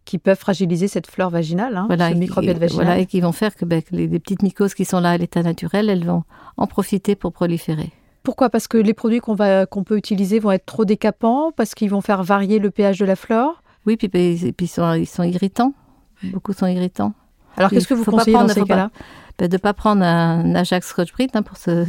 qui 0.08 0.16
peuvent 0.16 0.38
fragiliser 0.38 0.88
cette 0.88 1.06
flore 1.06 1.28
vaginale, 1.28 1.76
hein, 1.76 1.84
voilà, 1.86 2.08
ce 2.08 2.14
microbiote 2.14 2.56
vaginal. 2.56 2.86
Voilà, 2.86 3.00
et 3.00 3.04
qui 3.04 3.20
vont 3.20 3.32
faire 3.32 3.54
que 3.54 3.66
ben, 3.66 3.82
les, 3.90 4.08
petites 4.08 4.42
mycoses 4.42 4.72
qui 4.72 4.86
sont 4.86 5.00
là 5.00 5.10
à 5.10 5.18
l'état 5.18 5.42
naturel, 5.42 5.90
elles 5.90 6.06
vont 6.06 6.24
en 6.56 6.66
profiter 6.66 7.14
pour 7.14 7.30
proliférer. 7.30 7.92
Pourquoi? 8.22 8.48
Parce 8.48 8.68
que 8.68 8.78
les 8.78 8.94
produits 8.94 9.20
qu'on 9.20 9.36
qu'on 9.66 9.84
peut 9.84 9.98
utiliser 9.98 10.38
vont 10.38 10.50
être 10.50 10.64
trop 10.64 10.86
décapants, 10.86 11.52
parce 11.52 11.74
qu'ils 11.74 11.90
vont 11.90 12.00
faire 12.00 12.22
varier 12.22 12.58
le 12.58 12.70
pH 12.70 12.98
de 12.98 13.04
la 13.04 13.16
flore? 13.16 13.62
Oui, 13.84 13.98
puis, 13.98 14.08
puis, 14.08 14.52
puis 14.56 14.64
ils, 14.64 14.68
sont, 14.68 14.94
ils, 14.94 15.06
sont, 15.06 15.24
irritants. 15.24 15.74
Beaucoup 16.22 16.54
sont 16.54 16.66
irritants. 16.66 17.12
Alors 17.58 17.70
qu'est-ce 17.70 17.86
que 17.86 17.94
vous 17.94 18.04
conseillez 18.04 18.32
dans 18.32 18.48
ces 18.48 18.64
cas-là? 18.64 18.90
Ben, 19.38 19.46
De 19.46 19.52
ne 19.52 19.58
pas 19.58 19.74
prendre 19.74 20.02
un 20.02 20.54
Ajax 20.54 20.88
Scotch-Brite 20.88 21.36
hein, 21.36 21.42
pour 21.42 21.58
se 21.58 21.84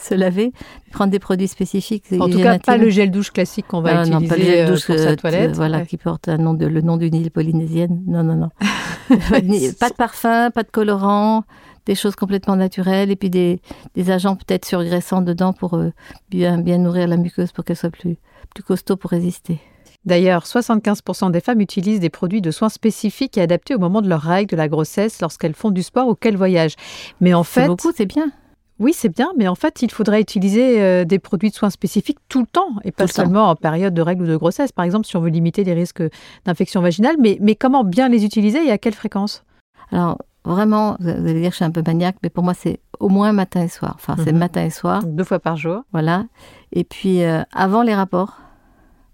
se 0.00 0.14
laver, 0.14 0.52
prendre 0.92 1.10
des 1.10 1.18
produits 1.18 1.48
spécifiques. 1.48 2.04
En 2.18 2.28
tout 2.28 2.40
cas, 2.40 2.58
pas 2.58 2.76
le 2.76 2.90
gel 2.90 3.10
douche 3.10 3.30
classique 3.30 3.66
qu'on 3.68 3.80
va 3.80 4.02
utiliser 4.02 4.20
non, 4.20 4.28
pas 4.28 4.36
le 4.36 4.42
gel 4.42 4.66
euh, 4.66 4.70
douche, 4.70 4.86
pour 4.86 4.96
sa 4.96 5.08
euh, 5.08 5.16
toilette. 5.16 5.56
voilà, 5.56 5.84
qui 5.84 5.96
porte 5.96 6.28
un 6.28 6.38
nom 6.38 6.54
de, 6.54 6.66
le 6.66 6.80
nom 6.80 6.96
d'une 6.96 7.14
île 7.14 7.30
polynésienne. 7.30 8.02
Non, 8.06 8.22
non, 8.22 8.34
non. 8.34 8.50
pas, 9.30 9.40
de, 9.40 9.94
parfum, 9.94 10.50
pas 10.50 10.62
de 10.62 10.70
colorant, 10.70 11.44
des 11.86 11.94
choses 11.94 12.16
complètement 12.16 12.56
naturelles 12.56 13.10
et 13.10 13.16
puis 13.16 13.30
des, 13.30 13.60
des 13.94 14.10
agents 14.10 14.36
peut-être 14.36 14.64
surgraissants 14.64 15.22
dedans 15.22 15.52
pour 15.52 15.74
euh, 15.74 15.92
bien, 16.30 16.58
bien 16.58 16.78
nourrir 16.78 17.08
la 17.08 17.16
muqueuse 17.16 17.52
pour 17.52 17.64
qu'elle 17.64 17.76
soit 17.76 17.90
plus, 17.90 18.16
plus 18.54 18.62
costaud 18.62 18.96
pour 18.96 19.10
résister. 19.10 19.58
D'ailleurs, 20.04 20.44
75% 20.44 21.30
des 21.32 21.40
femmes 21.40 21.60
utilisent 21.60 22.00
des 22.00 22.08
produits 22.08 22.40
de 22.40 22.50
soins 22.50 22.68
spécifiques 22.68 23.36
et 23.36 23.42
adaptés 23.42 23.74
au 23.74 23.78
moment 23.78 24.00
de 24.00 24.08
leur 24.08 24.22
règle, 24.22 24.52
de 24.52 24.56
la 24.56 24.68
grossesse, 24.68 25.20
lorsqu'elles 25.20 25.54
font 25.54 25.70
du 25.70 25.82
sport 25.82 26.08
ou 26.08 26.14
qu'elles 26.14 26.36
voyagent. 26.36 26.76
Mais 27.20 27.34
en 27.34 27.44
fait, 27.44 27.66
beaucoup, 27.66 27.92
c'est 27.94 28.06
bien. 28.06 28.30
Oui, 28.78 28.92
c'est 28.94 29.08
bien, 29.08 29.32
mais 29.36 29.48
en 29.48 29.56
fait, 29.56 29.82
il 29.82 29.90
faudrait 29.90 30.20
utiliser 30.20 30.80
euh, 30.80 31.04
des 31.04 31.18
produits 31.18 31.50
de 31.50 31.54
soins 31.54 31.70
spécifiques 31.70 32.18
tout 32.28 32.40
le 32.40 32.46
temps 32.46 32.76
et 32.84 32.92
pas 32.92 33.08
seulement 33.08 33.50
en 33.50 33.56
période 33.56 33.92
de 33.92 34.02
règles 34.02 34.22
ou 34.22 34.26
de 34.26 34.36
grossesse. 34.36 34.70
Par 34.70 34.84
exemple, 34.84 35.06
si 35.06 35.16
on 35.16 35.20
veut 35.20 35.30
limiter 35.30 35.64
les 35.64 35.74
risques 35.74 36.02
d'infection 36.44 36.80
vaginale, 36.80 37.16
mais, 37.18 37.38
mais 37.40 37.56
comment 37.56 37.82
bien 37.82 38.08
les 38.08 38.24
utiliser 38.24 38.64
et 38.64 38.70
à 38.70 38.78
quelle 38.78 38.94
fréquence? 38.94 39.44
Alors, 39.90 40.18
vraiment, 40.44 40.96
vous 41.00 41.08
allez 41.08 41.40
dire 41.40 41.50
que 41.50 41.54
je 41.54 41.56
suis 41.56 41.64
un 41.64 41.72
peu 41.72 41.82
maniaque, 41.84 42.16
mais 42.22 42.30
pour 42.30 42.44
moi, 42.44 42.54
c'est 42.54 42.78
au 43.00 43.08
moins 43.08 43.32
matin 43.32 43.62
et 43.62 43.68
soir. 43.68 43.94
Enfin, 43.96 44.14
c'est 44.24 44.32
mhm. 44.32 44.38
matin 44.38 44.64
et 44.64 44.70
soir. 44.70 45.02
deux 45.04 45.24
fois 45.24 45.40
par 45.40 45.56
jour. 45.56 45.82
Voilà. 45.92 46.26
Et 46.70 46.84
puis, 46.84 47.24
euh, 47.24 47.42
avant 47.52 47.82
les 47.82 47.94
rapports, 47.94 48.38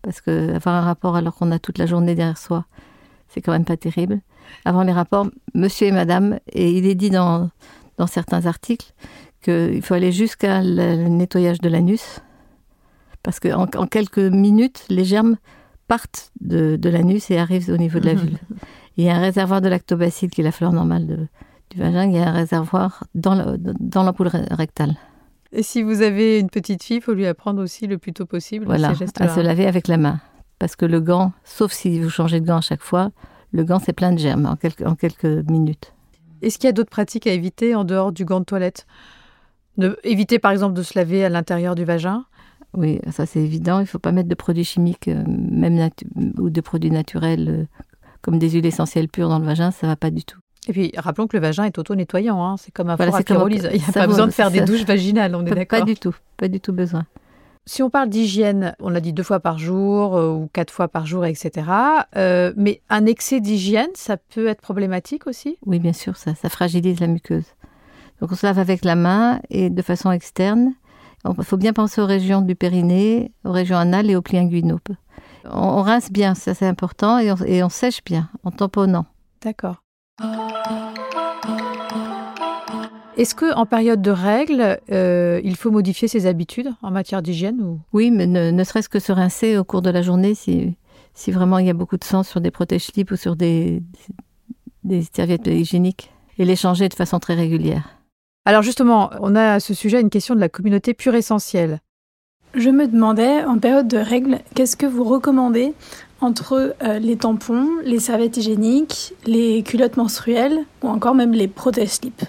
parce 0.02 0.20
que 0.20 0.54
avoir 0.54 0.74
un 0.74 0.82
rapport 0.82 1.16
alors 1.16 1.34
qu'on 1.34 1.50
a 1.52 1.58
toute 1.58 1.78
la 1.78 1.86
journée 1.86 2.14
derrière 2.14 2.36
soi, 2.36 2.66
c'est 3.28 3.40
quand 3.40 3.52
même 3.52 3.64
pas 3.64 3.78
terrible. 3.78 4.20
Avant 4.66 4.82
les 4.82 4.92
rapports, 4.92 5.26
monsieur 5.54 5.86
et 5.86 5.92
madame, 5.92 6.38
et 6.52 6.70
il 6.70 6.86
est 6.86 6.94
dit 6.94 7.08
dans, 7.08 7.48
dans 7.96 8.06
certains 8.06 8.44
articles 8.44 8.92
qu'il 9.44 9.82
faut 9.82 9.94
aller 9.94 10.12
jusqu'à 10.12 10.62
le 10.62 11.08
nettoyage 11.08 11.60
de 11.60 11.68
l'anus, 11.68 12.20
parce 13.22 13.40
qu'en 13.40 13.66
en 13.76 13.86
quelques 13.86 14.18
minutes, 14.18 14.84
les 14.88 15.04
germes 15.04 15.36
partent 15.86 16.32
de, 16.40 16.78
l'anus 16.88 17.30
et 17.30 17.38
arrivent 17.38 17.70
au 17.70 17.76
niveau 17.76 18.00
de 18.00 18.06
la 18.06 18.14
vulve. 18.14 18.38
Il 18.96 19.04
y 19.04 19.10
a 19.10 19.16
un 19.16 19.20
réservoir 19.20 19.60
de 19.60 19.68
lactobacille 19.68 20.30
qui 20.30 20.40
est 20.40 20.44
la 20.44 20.52
fleur 20.52 20.72
normale 20.72 21.28
du 21.70 21.78
vagin. 21.78 22.04
Il 22.04 22.12
y 22.12 22.18
a 22.18 22.28
un 22.28 22.32
réservoir 22.32 23.04
dans 23.14 23.34
l'ampoule 23.34 24.30
rectale. 24.50 24.94
Et 25.52 25.62
si 25.62 25.82
vous 25.82 26.02
avez 26.02 26.38
une 26.38 26.50
petite 26.50 26.82
fille, 26.82 26.96
il 26.96 27.02
faut 27.02 27.14
lui 27.14 27.26
apprendre 27.26 27.62
aussi 27.62 27.86
le 27.86 27.98
plus 27.98 28.12
tôt 28.12 28.26
possible 28.26 28.64
voilà, 28.66 28.92
à 29.20 29.28
se 29.28 29.40
laver 29.40 29.66
avec 29.66 29.88
la 29.88 29.96
main. 29.96 30.20
Parce 30.58 30.76
que 30.76 30.86
le 30.86 31.00
gant, 31.00 31.32
sauf 31.44 31.72
si 31.72 32.00
vous 32.00 32.10
changez 32.10 32.40
de 32.40 32.46
gant 32.46 32.56
à 32.56 32.60
chaque 32.60 32.82
fois, 32.82 33.10
le 33.52 33.64
gant 33.64 33.78
c'est 33.78 33.92
plein 33.92 34.12
de 34.12 34.18
germes 34.18 34.46
en 34.46 34.56
quelques, 34.56 34.86
en 34.86 34.94
quelques 34.96 35.48
minutes. 35.48 35.92
Est-ce 36.42 36.58
qu'il 36.58 36.66
y 36.66 36.70
a 36.70 36.72
d'autres 36.72 36.90
pratiques 36.90 37.26
à 37.26 37.32
éviter 37.32 37.74
en 37.74 37.84
dehors 37.84 38.12
du 38.12 38.24
gant 38.24 38.40
de 38.40 38.44
toilette? 38.44 38.86
De, 39.78 39.98
Éviter 40.04 40.38
par 40.38 40.52
exemple 40.52 40.74
de 40.74 40.82
se 40.82 40.98
laver 40.98 41.24
à 41.24 41.28
l'intérieur 41.28 41.74
du 41.74 41.84
vagin 41.84 42.24
Oui, 42.74 43.00
ça 43.10 43.26
c'est 43.26 43.40
évident. 43.40 43.78
Il 43.78 43.82
ne 43.82 43.88
faut 43.88 43.98
pas 43.98 44.12
mettre 44.12 44.28
de 44.28 44.34
produits 44.34 44.64
chimiques 44.64 45.08
euh, 45.08 45.24
même 45.26 45.90
ou 46.38 46.50
de 46.50 46.60
produits 46.60 46.90
naturels 46.90 47.48
euh, 47.48 47.64
comme 48.24 48.38
des 48.38 48.50
huiles 48.50 48.66
essentielles 48.66 49.08
pures 49.08 49.28
dans 49.28 49.38
le 49.38 49.44
vagin, 49.44 49.70
ça 49.70 49.86
ne 49.86 49.92
va 49.92 49.96
pas 49.96 50.10
du 50.10 50.24
tout. 50.24 50.38
Et 50.66 50.72
puis, 50.72 50.92
rappelons 50.96 51.26
que 51.26 51.36
le 51.36 51.42
vagin 51.42 51.64
est 51.64 51.76
auto-nettoyant. 51.78 52.42
Hein. 52.42 52.56
C'est 52.56 52.72
comme 52.72 52.88
un 52.88 52.96
four 52.96 53.14
à. 53.14 53.20
Il 53.50 53.60
n'y 53.60 53.84
a 53.86 53.92
pas 53.92 54.06
besoin 54.06 54.26
de 54.26 54.32
faire 54.32 54.50
des 54.50 54.62
douches 54.62 54.86
vaginales, 54.86 55.34
on 55.34 55.44
est 55.44 55.50
d'accord 55.50 55.80
Pas 55.80 55.84
du 55.84 55.94
tout. 55.94 56.14
Pas 56.38 56.48
du 56.48 56.58
tout 56.58 56.72
besoin. 56.72 57.04
Si 57.66 57.82
on 57.82 57.88
parle 57.88 58.10
d'hygiène, 58.10 58.74
on 58.78 58.90
l'a 58.90 59.00
dit 59.00 59.14
deux 59.14 59.22
fois 59.22 59.40
par 59.40 59.58
jour 59.58 60.16
euh, 60.16 60.32
ou 60.32 60.50
quatre 60.52 60.70
fois 60.70 60.88
par 60.88 61.06
jour, 61.06 61.24
etc. 61.24 61.66
Euh, 62.16 62.52
mais 62.56 62.82
un 62.90 63.06
excès 63.06 63.40
d'hygiène, 63.40 63.88
ça 63.94 64.18
peut 64.18 64.48
être 64.48 64.60
problématique 64.60 65.26
aussi? 65.26 65.56
Oui, 65.64 65.78
bien 65.78 65.94
sûr, 65.94 66.16
ça, 66.16 66.34
ça 66.34 66.50
fragilise 66.50 67.00
la 67.00 67.06
muqueuse. 67.06 67.46
Donc 68.20 68.32
on 68.32 68.34
se 68.34 68.46
lave 68.46 68.58
avec 68.58 68.84
la 68.84 68.96
main 68.96 69.40
et 69.50 69.70
de 69.70 69.82
façon 69.82 70.10
externe. 70.10 70.74
Il 71.26 71.44
faut 71.44 71.56
bien 71.56 71.72
penser 71.72 72.00
aux 72.00 72.06
régions 72.06 72.42
du 72.42 72.54
périnée, 72.54 73.32
aux 73.44 73.52
régions 73.52 73.78
anales 73.78 74.10
et 74.10 74.16
aux 74.16 74.22
plis 74.22 74.38
inguinaux. 74.38 74.80
On, 75.46 75.58
on 75.58 75.82
rince 75.82 76.12
bien, 76.12 76.34
ça 76.34 76.54
c'est 76.54 76.66
important, 76.66 77.18
et 77.18 77.32
on, 77.32 77.36
et 77.46 77.62
on 77.62 77.70
sèche 77.70 78.04
bien 78.04 78.28
en 78.44 78.50
tamponnant. 78.50 79.06
D'accord. 79.42 79.76
Est-ce 83.16 83.34
que 83.34 83.54
en 83.54 83.64
période 83.64 84.02
de 84.02 84.10
règles, 84.10 84.78
euh, 84.90 85.40
il 85.44 85.56
faut 85.56 85.70
modifier 85.70 86.08
ses 86.08 86.26
habitudes 86.26 86.70
en 86.82 86.90
matière 86.90 87.22
d'hygiène 87.22 87.60
ou... 87.62 87.80
Oui, 87.92 88.10
mais 88.10 88.26
ne, 88.26 88.64
serait-ce 88.64 88.88
que 88.88 88.98
se 88.98 89.12
rincer 89.12 89.56
au 89.56 89.64
cours 89.64 89.82
de 89.82 89.90
la 89.90 90.02
journée 90.02 90.34
si, 90.34 90.76
si 91.14 91.30
vraiment 91.30 91.58
il 91.58 91.66
y 91.66 91.70
a 91.70 91.74
beaucoup 91.74 91.96
de 91.96 92.04
sang 92.04 92.22
sur 92.22 92.40
des 92.40 92.50
protège-slips 92.50 93.12
ou 93.12 93.16
sur 93.16 93.36
des, 93.36 93.82
des 94.82 95.02
serviettes 95.14 95.46
hygiéniques 95.46 96.12
et 96.38 96.44
les 96.44 96.56
changer 96.56 96.88
de 96.88 96.94
façon 96.94 97.20
très 97.20 97.34
régulière. 97.34 97.88
Alors 98.44 98.62
justement, 98.62 99.10
on 99.20 99.34
a 99.34 99.54
à 99.54 99.60
ce 99.60 99.74
sujet 99.74 100.00
une 100.00 100.10
question 100.10 100.34
de 100.34 100.40
la 100.40 100.48
communauté 100.48 100.94
pure 100.94 101.14
essentielle. 101.14 101.80
Je 102.54 102.70
me 102.70 102.86
demandais, 102.86 103.44
en 103.44 103.58
période 103.58 103.88
de 103.88 103.98
règles, 103.98 104.38
qu'est-ce 104.54 104.76
que 104.76 104.86
vous 104.86 105.02
recommandez 105.02 105.74
entre 106.20 106.74
euh, 106.82 106.98
les 106.98 107.16
tampons, 107.16 107.68
les 107.84 107.98
serviettes 107.98 108.36
hygiéniques, 108.36 109.14
les 109.26 109.62
culottes 109.62 109.96
menstruelles 109.96 110.60
ou 110.82 110.88
encore 110.88 111.14
même 111.14 111.32
les 111.32 111.48
protège-slips 111.48 112.24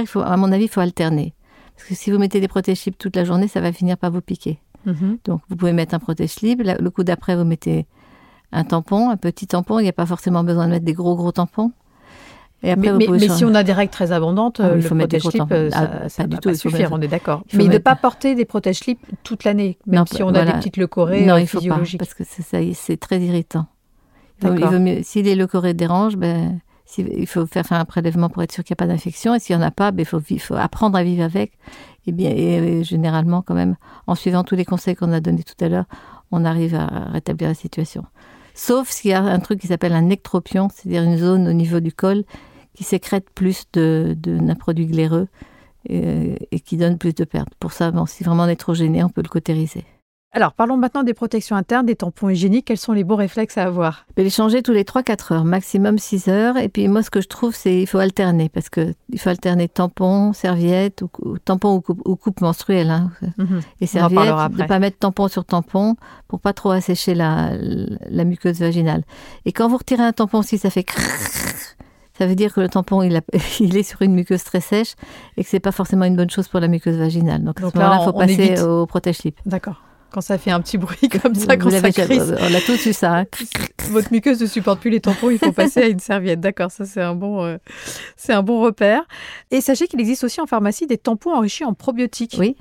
il 0.00 0.06
faut, 0.06 0.20
à 0.20 0.36
mon 0.36 0.52
avis, 0.52 0.64
il 0.64 0.68
faut 0.68 0.80
alterner. 0.80 1.34
Parce 1.76 1.88
que 1.88 1.94
si 1.94 2.10
vous 2.10 2.18
mettez 2.18 2.40
des 2.40 2.48
protège-slips 2.48 2.98
toute 2.98 3.16
la 3.16 3.24
journée, 3.24 3.48
ça 3.48 3.60
va 3.60 3.72
finir 3.72 3.96
par 3.96 4.10
vous 4.10 4.20
piquer. 4.20 4.58
Mhm. 4.86 5.18
Donc, 5.24 5.40
vous 5.48 5.56
pouvez 5.56 5.72
mettre 5.72 5.94
un 5.94 5.98
protège-slip. 5.98 6.62
Le 6.62 6.90
coup 6.90 7.04
d'après, 7.04 7.36
vous 7.36 7.44
mettez 7.44 7.86
un 8.52 8.64
tampon, 8.64 9.10
un 9.10 9.16
petit 9.16 9.46
tampon. 9.46 9.78
Il 9.78 9.82
n'y 9.82 9.88
a 9.88 9.94
pas 9.94 10.06
forcément 10.06 10.44
besoin 10.44 10.66
de 10.66 10.72
mettre 10.72 10.84
des 10.84 10.92
gros, 10.92 11.16
gros 11.16 11.32
tampons. 11.32 11.72
Et 12.64 12.70
après, 12.70 12.92
mais, 12.92 13.06
mais, 13.08 13.28
si 13.28 13.44
on 13.44 13.54
a 13.54 13.64
des 13.64 13.72
règles 13.72 13.90
très 13.90 14.12
abondantes, 14.12 14.60
ah, 14.60 14.72
il 14.76 14.82
faut 14.82 14.94
le 14.94 15.00
protège-slip, 15.00 15.42
euh, 15.50 15.68
ah, 15.72 16.08
ça, 16.08 16.26
ne 16.26 16.32
va 16.32 16.38
pas 16.38 16.54
suffire, 16.54 16.90
on 16.92 17.00
est 17.00 17.08
d'accord. 17.08 17.42
Mais 17.54 17.66
ne 17.66 17.78
pas 17.78 17.96
porter 17.96 18.36
des 18.36 18.44
protège-slips 18.44 19.04
toute 19.24 19.42
l'année, 19.44 19.78
même 19.86 20.06
si 20.06 20.22
on 20.22 20.28
a 20.28 20.44
des 20.44 20.52
petites 20.52 20.76
leucorrhées 20.76 21.26
non, 21.26 21.36
il 21.36 21.46
faut 21.46 21.60
Pas, 21.60 21.80
parce 21.98 22.14
que 22.14 22.22
c'est 22.24 22.96
très 22.98 23.20
irritant. 23.20 23.66
S'il 25.02 25.28
est 25.28 25.34
leucorrhées 25.34 25.74
dérange, 25.74 26.16
ben, 26.16 26.60
il 26.98 27.26
faut 27.26 27.46
faire, 27.46 27.66
faire 27.66 27.78
un 27.78 27.84
prélèvement 27.84 28.28
pour 28.28 28.42
être 28.42 28.52
sûr 28.52 28.62
qu'il 28.62 28.74
n'y 28.74 28.76
a 28.76 28.82
pas 28.86 28.92
d'infection. 28.92 29.34
Et 29.34 29.38
s'il 29.38 29.56
n'y 29.56 29.62
en 29.62 29.66
a 29.66 29.70
pas, 29.70 29.90
ben, 29.90 30.06
il 30.30 30.40
faut, 30.40 30.54
apprendre 30.54 30.96
à 30.96 31.02
vivre 31.02 31.24
avec. 31.24 31.52
Et 32.06 32.12
bien, 32.12 32.30
et 32.30 32.84
généralement, 32.84 33.42
quand 33.42 33.54
même, 33.54 33.76
en 34.06 34.14
suivant 34.14 34.44
tous 34.44 34.56
les 34.56 34.64
conseils 34.64 34.94
qu'on 34.94 35.12
a 35.12 35.20
donnés 35.20 35.44
tout 35.44 35.64
à 35.64 35.68
l'heure, 35.68 35.86
on 36.30 36.44
arrive 36.44 36.74
à 36.74 36.86
rétablir 37.12 37.48
la 37.48 37.54
situation. 37.54 38.04
Sauf 38.54 38.90
s'il 38.90 39.10
y 39.10 39.14
a 39.14 39.22
un 39.22 39.38
truc 39.38 39.60
qui 39.60 39.68
s'appelle 39.68 39.94
un 39.94 40.10
ectropion, 40.10 40.68
c'est-à-dire 40.72 41.02
une 41.02 41.16
zone 41.16 41.48
au 41.48 41.52
niveau 41.52 41.80
du 41.80 41.92
col 41.92 42.24
qui 42.74 42.84
sécrète 42.84 43.28
plus 43.34 43.64
de, 43.72 44.14
d'un 44.16 44.54
produit 44.54 44.86
glaireux 44.86 45.28
et, 45.88 46.48
et, 46.50 46.60
qui 46.60 46.76
donne 46.76 46.98
plus 46.98 47.14
de 47.14 47.24
pertes. 47.24 47.54
Pour 47.58 47.72
ça, 47.72 47.90
bon, 47.90 48.06
si 48.06 48.24
vraiment 48.24 48.44
on 48.44 48.48
est 48.48 48.56
trop 48.56 48.74
gêné, 48.74 49.02
on 49.02 49.08
peut 49.08 49.22
le 49.22 49.28
cautériser. 49.28 49.84
Alors, 50.34 50.54
parlons 50.54 50.78
maintenant 50.78 51.02
des 51.02 51.12
protections 51.12 51.56
internes, 51.56 51.84
des 51.84 51.94
tampons 51.94 52.30
hygiéniques. 52.30 52.64
Quels 52.64 52.78
sont 52.78 52.94
les 52.94 53.04
bons 53.04 53.16
réflexes 53.16 53.58
à 53.58 53.64
avoir? 53.64 54.06
Les 54.16 54.30
changer 54.30 54.62
tous 54.62 54.72
les 54.72 54.84
3-4 54.84 55.34
heures, 55.34 55.44
maximum 55.44 55.98
6 55.98 56.28
heures. 56.28 56.56
Et 56.56 56.70
puis, 56.70 56.88
moi, 56.88 57.02
ce 57.02 57.10
que 57.10 57.20
je 57.20 57.28
trouve, 57.28 57.54
c'est 57.54 57.70
qu'il 57.70 57.86
faut 57.86 57.98
alterner, 57.98 58.48
parce 58.48 58.70
qu'il 58.70 58.94
faut 59.18 59.28
alterner 59.28 59.68
tampons, 59.68 60.32
serviettes, 60.32 61.02
ou, 61.02 61.36
tampons 61.38 61.82
ou, 61.86 62.16
coupe, 62.16 62.40
menstruelle. 62.40 62.90
Hein. 62.90 63.10
Mhm. 63.36 63.60
Et 63.82 63.86
serviettes, 63.86 64.52
de 64.52 64.62
ne 64.62 64.66
pas 64.66 64.78
mettre 64.78 64.98
tampon 64.98 65.28
sur 65.28 65.44
tampon 65.44 65.96
pour 66.28 66.40
pas 66.40 66.54
trop 66.54 66.70
assécher 66.70 67.14
la, 67.14 67.50
la, 68.08 68.24
muqueuse 68.24 68.58
vaginale. 68.58 69.04
Et 69.44 69.52
quand 69.52 69.68
vous 69.68 69.76
retirez 69.76 70.02
un 70.02 70.12
tampon, 70.12 70.40
si 70.40 70.56
ça 70.56 70.70
fait 70.70 70.84
ça 72.16 72.26
veut 72.26 72.34
dire 72.34 72.52
que 72.52 72.60
le 72.60 72.68
tampon, 72.68 73.02
il, 73.02 73.20
il, 73.60 73.76
est 73.76 73.82
sur 73.82 74.02
une 74.02 74.14
muqueuse 74.14 74.44
très 74.44 74.60
sèche 74.60 74.94
et 75.36 75.44
que 75.44 75.48
c'est 75.48 75.60
pas 75.60 75.72
forcément 75.72 76.04
une 76.04 76.16
bonne 76.16 76.30
chose 76.30 76.48
pour 76.48 76.60
la 76.60 76.68
muqueuse 76.68 76.96
vaginale. 76.96 77.42
Donc, 77.42 77.60
à 77.60 77.70
ce 77.70 77.76
moment-là, 77.76 77.98
il 78.00 78.04
faut 78.04 78.12
passer 78.12 78.62
au 78.62 78.86
protège-slip. 78.86 79.38
D'accord 79.46 79.82
quand 80.12 80.20
ça 80.20 80.38
fait 80.38 80.50
un 80.50 80.60
petit 80.60 80.78
bruit 80.78 81.08
comme 81.22 81.34
ça, 81.34 81.56
quand 81.56 81.70
ça 81.70 81.90
crisse. 81.90 82.32
On 82.38 82.54
a 82.54 82.60
tous 82.60 82.86
eu 82.86 82.92
ça. 82.92 83.20
Hein. 83.20 83.24
Votre 83.90 84.12
muqueuse 84.12 84.40
ne 84.40 84.46
supporte 84.46 84.80
plus 84.80 84.90
les 84.90 85.00
tampons, 85.00 85.30
il 85.30 85.38
faut 85.38 85.52
passer 85.52 85.82
à 85.82 85.86
une 85.86 85.98
serviette. 85.98 86.40
D'accord, 86.40 86.70
ça 86.70 86.84
c'est 86.84 87.00
un 87.00 87.14
bon, 87.14 87.42
euh, 87.42 87.56
c'est 88.16 88.32
un 88.32 88.42
bon 88.42 88.60
repère. 88.60 89.02
Et 89.50 89.60
sachez 89.60 89.86
qu'il 89.88 90.00
existe 90.00 90.22
aussi 90.24 90.40
en 90.40 90.46
pharmacie 90.46 90.86
des 90.86 90.98
tampons 90.98 91.34
enrichis 91.34 91.64
en 91.64 91.74
probiotiques. 91.74 92.36
Oui. 92.38 92.56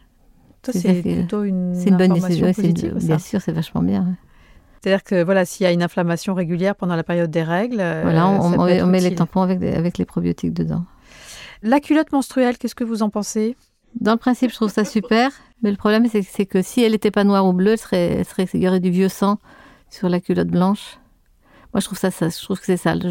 C'est 0.63 1.01
plutôt 1.01 1.43
une, 1.43 1.75
une 1.85 1.97
bonne 1.97 2.13
décision. 2.13 2.51
Positive, 2.53 2.93
bien 2.93 3.19
sûr, 3.19 3.41
c'est 3.41 3.51
vachement 3.51 3.81
bien. 3.81 4.15
C'est-à-dire 4.81 5.03
que 5.03 5.23
voilà, 5.23 5.45
s'il 5.45 5.63
y 5.63 5.67
a 5.67 5.71
une 5.71 5.83
inflammation 5.83 6.33
régulière 6.33 6.75
pendant 6.75 6.95
la 6.95 7.03
période 7.03 7.29
des 7.29 7.43
règles, 7.43 7.79
euh, 7.79 8.01
voilà, 8.03 8.27
on, 8.27 8.87
met 8.87 8.99
les 8.99 9.13
tampons 9.13 9.41
avec, 9.41 9.61
avec 9.61 9.99
les 9.99 10.05
probiotiques 10.05 10.53
dedans. 10.53 10.85
La 11.61 11.79
culotte 11.79 12.11
menstruelle, 12.11 12.57
qu'est-ce 12.57 12.73
que 12.73 12.83
vous 12.83 13.03
en 13.03 13.09
pensez? 13.09 13.55
Dans 13.99 14.13
le 14.13 14.17
principe, 14.17 14.49
je 14.49 14.55
trouve 14.55 14.71
ça 14.71 14.83
super, 14.83 15.31
mais 15.61 15.69
le 15.69 15.77
problème, 15.77 16.07
c'est 16.07 16.45
que 16.47 16.63
si 16.63 16.81
elle 16.81 16.93
n'était 16.93 17.11
pas 17.11 17.23
noire 17.23 17.45
ou 17.45 17.53
bleue, 17.53 17.77
serait, 17.77 18.23
serait, 18.23 18.47
il 18.53 18.63
y 18.63 18.67
aurait 18.67 18.79
du 18.79 18.89
vieux 18.89 19.09
sang 19.09 19.37
sur 19.89 20.09
la 20.09 20.19
culotte 20.19 20.47
blanche. 20.47 20.97
Moi, 21.73 21.81
je 21.81 21.85
trouve 21.85 21.99
ça, 21.99 22.09
ça 22.09 22.29
je 22.29 22.43
trouve 22.43 22.59
que 22.59 22.65
c'est 22.65 22.77
sale. 22.77 23.01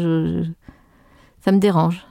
ça 1.39 1.51
me 1.53 1.59
dérange. 1.59 2.05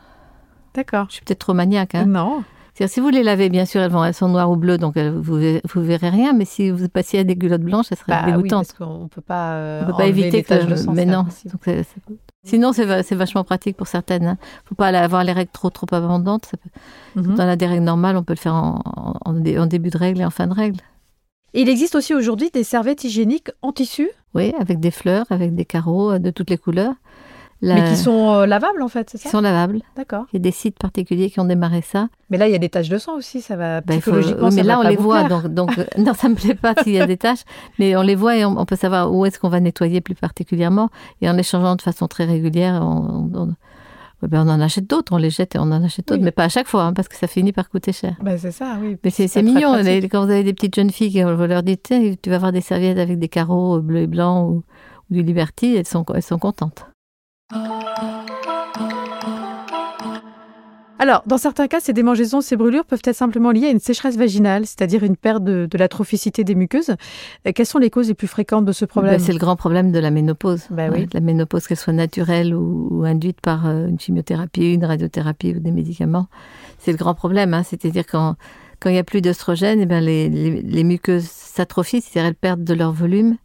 D'accord. 0.73 1.07
Je 1.09 1.15
suis 1.15 1.25
peut-être 1.25 1.41
trop 1.41 1.55
maniaque. 1.55 1.95
Hein. 1.95 2.07
Non 2.07 2.45
si 2.87 3.01
vous 3.01 3.09
les 3.11 3.23
lavez, 3.23 3.49
bien 3.49 3.65
sûr, 3.65 3.81
elles, 3.81 3.91
vont, 3.91 4.05
elles 4.05 4.15
sont 4.15 4.29
noires 4.29 4.51
ou 4.51 4.57
bleues, 4.57 4.79
donc 4.79 4.97
vous 4.97 5.39
ne 5.39 5.61
verrez 5.77 6.09
rien. 6.09 6.33
Mais 6.33 6.45
si 6.45 6.71
vous 6.71 6.89
passiez 6.89 7.21
à 7.21 7.25
des 7.25 7.37
culottes 7.37 7.63
blanches, 7.63 7.87
ça 7.87 7.97
serait 7.97 8.13
bah. 8.13 8.39
Oui, 8.39 8.49
parce 8.49 8.73
qu'on 8.73 9.09
peut 9.09 9.21
pas. 9.21 9.53
Euh, 9.55 9.85
peut 9.85 9.93
pas 9.93 10.07
éviter 10.07 10.43
que. 10.43 10.91
mais 10.91 11.05
non. 11.05 11.27
Sinon, 12.43 12.73
c'est 12.73 13.15
vachement 13.15 13.45
pratique 13.45 13.77
pour 13.77 13.87
certaines. 13.87 14.23
Il 14.23 14.29
hein. 14.29 14.39
ne 14.41 14.69
faut 14.69 14.75
pas 14.75 14.89
avoir 14.89 15.25
les 15.25 15.33
règles 15.33 15.51
trop 15.53 15.71
trop 15.71 15.87
abondantes. 15.93 16.53
Mhm. 17.17 17.35
Dans 17.35 17.45
la 17.45 17.57
des 17.57 17.67
règles 17.67 17.85
normales, 17.85 18.17
on 18.17 18.23
peut 18.23 18.35
le 18.35 18.39
faire 18.39 18.55
en, 18.55 18.81
en, 19.25 19.33
début 19.67 19.91
de 19.91 19.99
règle 19.99 20.21
et 20.21 20.25
en 20.25 20.31
fin 20.31 20.47
de 20.47 20.55
règle. 20.55 20.81
il 21.53 21.69
existe 21.69 21.95
aussi 21.95 22.15
aujourd'hui 22.15 22.51
des 22.51 22.65
serviettes 22.65 23.05
hygiéniques 23.05 23.51
en 23.63 23.73
tissu? 23.73 24.09
Oui, 24.35 24.55
avec 24.59 24.81
des 24.81 24.91
fleurs, 24.91 25.27
avec 25.31 25.55
des 25.55 25.65
carreaux 25.65 26.13
euh, 26.13 26.19
de 26.19 26.31
toutes 26.31 26.51
les 26.51 26.59
couleurs. 26.59 26.95
Mais 27.63 27.91
qui 27.91 27.97
sont 27.97 28.35
euh, 28.35 28.47
lavables 28.47 28.83
en 28.83 28.89
fait, 28.89 29.11
c'est 29.11 29.19
ça 29.19 29.25
Qui 29.25 29.29
sont 29.29 29.41
lavables. 29.41 29.81
D'accord. 29.97 30.25
Il 30.33 30.37
y 30.37 30.39
a 30.39 30.41
des 30.41 30.51
sites 30.51 30.79
particuliers 30.79 31.31
qui 31.31 31.41
ont 31.41 31.45
démarré 31.45 31.83
ça. 31.83 32.09
Mais 32.31 32.39
là, 32.39 32.49
il 32.49 32.53
y 32.53 32.55
a 32.55 32.59
des 32.59 32.69
taches 32.69 32.89
de 32.89 32.99
sang 32.99 33.17
aussi, 33.17 33.41
ça 33.41 33.57
va 33.57 33.81
ben, 33.81 34.01
psychologiquement. 34.01 34.49
mais 34.53 34.63
là, 34.63 34.79
on 34.79 34.89
les 34.89 34.97
voit, 34.97 35.25
donc, 35.25 35.47
donc 35.49 35.71
non, 35.99 36.15
ça 36.15 36.29
me 36.29 36.35
plaît 36.35 36.55
pas 36.55 36.75
s'il 36.83 36.93
y 36.95 37.01
a 37.01 37.07
des 37.07 37.17
taches, 37.17 37.45
mais 37.79 37.97
on 37.97 38.03
les 38.03 38.15
voit 38.15 38.37
et 38.37 38.45
on, 38.45 38.65
peut 38.65 38.77
savoir 38.77 39.13
où 39.13 39.27
est-ce 39.27 39.39
qu'on 39.39 39.49
va 39.49 39.61
nettoyer 39.61 40.01
plus 40.01 40.15
particulièrement. 40.15 40.89
Et 41.21 41.29
en 41.29 41.35
les 41.35 41.43
changeant 41.43 41.77
de 41.77 41.83
façon 41.83 42.09
très 42.09 42.25
régulière, 42.25 42.81
on, 42.83 43.55
ben, 44.23 44.47
on 44.47 44.51
en 44.51 44.61
achète 44.61 44.89
d'autres, 44.89 45.13
on 45.13 45.19
les 45.19 45.31
jette 45.31 45.55
et 45.55 45.59
on 45.59 45.63
en 45.63 45.83
achète 45.83 46.09
d'autres, 46.09 46.23
mais 46.23 46.31
pas 46.31 46.45
à 46.45 46.49
chaque 46.49 46.67
fois, 46.67 46.85
hein, 46.85 46.93
parce 46.93 47.09
que 47.09 47.17
ça 47.17 47.27
finit 47.27 47.53
par 47.53 47.69
coûter 47.69 47.93
cher. 47.93 48.17
Ben, 48.23 48.39
c'est 48.39 48.53
ça, 48.53 48.79
oui. 48.81 48.97
Mais 49.05 49.11
c'est 49.11 49.43
mignon, 49.43 49.75
quand 50.11 50.25
vous 50.25 50.31
avez 50.31 50.45
des 50.45 50.55
petites 50.55 50.75
jeunes 50.75 50.91
filles, 50.91 51.25
on 51.25 51.47
leur 51.47 51.63
dit, 51.63 51.79
tu 51.79 52.17
vas 52.27 52.37
avoir 52.37 52.53
des 52.53 52.61
serviettes 52.61 52.99
avec 52.99 53.19
des 53.19 53.29
carreaux 53.29 53.81
bleus 53.81 54.03
et 54.03 54.07
blancs 54.07 54.49
ou, 54.49 54.55
ou 55.11 55.15
du 55.15 55.23
Liberty, 55.23 55.75
elles 55.75 55.87
sont, 55.87 56.05
elles 56.15 56.23
sont 56.23 56.39
contentes. 56.39 56.90
Alors, 61.01 61.23
dans 61.27 61.39
certains 61.39 61.67
cas, 61.67 61.81
ces 61.81 61.95
démangeaisons, 61.95 62.43
ces 62.43 62.57
brûlures 62.57 62.85
peuvent 62.85 63.01
être 63.03 63.17
simplement 63.17 63.51
liées 63.51 63.69
à 63.69 63.71
une 63.71 63.81
sécheresse 63.81 64.19
vaginale, 64.19 64.67
c'est-à-dire 64.67 65.03
une 65.03 65.17
perte 65.17 65.43
de, 65.43 65.67
de 65.69 65.79
l'atrophicité 65.79 66.45
des 66.45 66.55
muqueuses. 66.55 66.91
Euh, 66.91 67.53
quelles 67.55 67.65
sont 67.65 67.79
les 67.79 67.89
causes 67.89 68.09
les 68.09 68.15
plus 68.15 68.27
fréquentes 68.27 68.67
de 68.67 68.73
ce 68.73 68.85
problème 68.85 69.15
ben, 69.15 69.19
C'est 69.19 69.33
le 69.33 69.39
grand 69.39 69.57
problème 69.57 69.93
de 69.93 69.99
la 69.99 70.11
ménopause. 70.11 70.67
Ben 70.71 70.93
oui. 70.93 71.09
La 71.15 71.21
ménopause, 71.21 71.67
qu'elle 71.67 71.79
soit 71.79 71.95
naturelle 71.95 72.55
ou, 72.55 73.03
induite 73.07 73.41
par 73.41 73.67
euh, 73.67 73.89
une 73.89 73.99
chimiothérapie, 73.99 74.75
une 74.75 74.85
radiothérapie 74.85 75.55
ou 75.57 75.61
des 75.61 75.71
médicaments, 75.71 76.29
c'est 76.79 76.93
le 76.93 76.99
grand 76.99 77.15
problème. 77.15 77.55
Hein. 77.55 77.63
C'est-à-dire 77.63 78.05
quand 78.07 78.37
quand 78.79 78.89
il 78.89 78.95
n'y 78.95 78.99
a 78.99 79.05
plus 79.05 79.21
d'œstrogène, 79.21 79.81
eh 79.83 79.87
ben 79.87 80.01
les, 80.01 80.31
les, 80.31 80.85
muqueuses 80.85 81.27
s'atrophient, 81.27 82.01
c'est-à-dire 82.01 82.29
elles 82.29 82.35
perdent 82.35 82.65
de 82.65 82.73
leur 82.73 82.93
volume, 82.93 83.37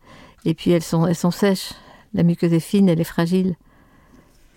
et 0.46 0.54
puis 0.54 0.72
elles 0.72 0.82
sont, 0.82 1.06
elles 1.06 1.16
sont 1.16 1.32
sèches. 1.32 1.74
La 2.14 2.24
muqueuse 2.24 2.54
est 2.54 2.62
fine, 2.62 2.88
elle 2.88 3.02
est 3.02 3.04
fragile. 3.04 3.56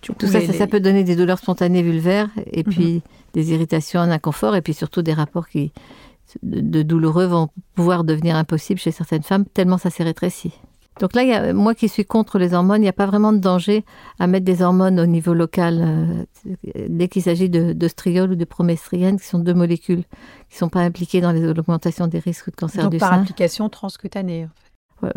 Tout 0.00 0.14
ça, 0.26 0.40
ça, 0.40 0.67
peut 0.67 0.81
donner 0.81 1.05
des 1.05 1.17
douleurs 1.17 1.38
spontanées 1.38 1.83
vulvaires 1.83 2.31
et 2.52 2.62
mhm. 2.64 2.73
puis 2.73 3.02
des 3.35 3.52
irritations, 3.52 4.00
un 4.00 4.11
inconfort 4.11 4.57
et 4.57 4.62
puis 4.62 4.75
surtout 4.75 5.02
des 5.02 5.12
rapports 5.12 5.49
qui, 5.49 5.73
de 6.43 6.83
douloureux 6.83 7.26
vont 7.26 7.49
pouvoir 7.75 8.05
devenir 8.05 8.37
impossibles 8.37 8.81
chez 8.81 8.93
certaines 8.93 9.23
femmes 9.23 9.45
tellement 9.47 9.78
ça 9.78 9.90
s'est 9.90 10.05
rétréci. 10.05 10.52
Donc 11.00 11.14
là, 11.14 11.23
il 11.23 11.28
y 11.28 11.33
a, 11.33 11.52
moi 11.52 11.75
qui 11.75 11.88
suis 11.88 12.05
contre 12.05 12.38
les 12.38 12.55
hormones, 12.55 12.81
il 12.81 12.87
n'y 12.87 12.88
a 12.88 12.93
pas 12.93 13.07
vraiment 13.07 13.33
de 13.33 13.38
danger 13.38 13.85
à 14.19 14.26
mettre 14.26 14.45
des 14.45 14.62
hormones 14.62 14.99
au 14.99 15.07
niveau 15.07 15.33
local 15.33 15.81
euh, 15.81 16.25
dès 16.88 17.09
qu'il 17.09 17.23
s'agit 17.23 17.49
de, 17.49 17.73
ou 17.73 18.35
de 18.35 18.45
promestrienne, 18.45 19.19
qui 19.19 19.26
sont 19.26 19.38
deux 19.38 19.55
molécules 19.55 20.02
qui 20.49 20.55
ne 20.55 20.59
sont 20.59 20.69
pas 20.69 20.81
impliquées 20.81 21.21
dans 21.21 21.33
l'augmentation 21.33 22.09
des 22.09 22.19
risques 22.19 22.50
de 22.50 22.57
cancer 22.57 22.83
Donc 22.83 22.93
du 22.93 22.99
par 22.99 23.11
sein. 23.11 23.14
par 23.14 23.23
application 23.23 23.69
transcutanée 23.69 24.45
en 24.45 24.49
fait. 24.49 24.67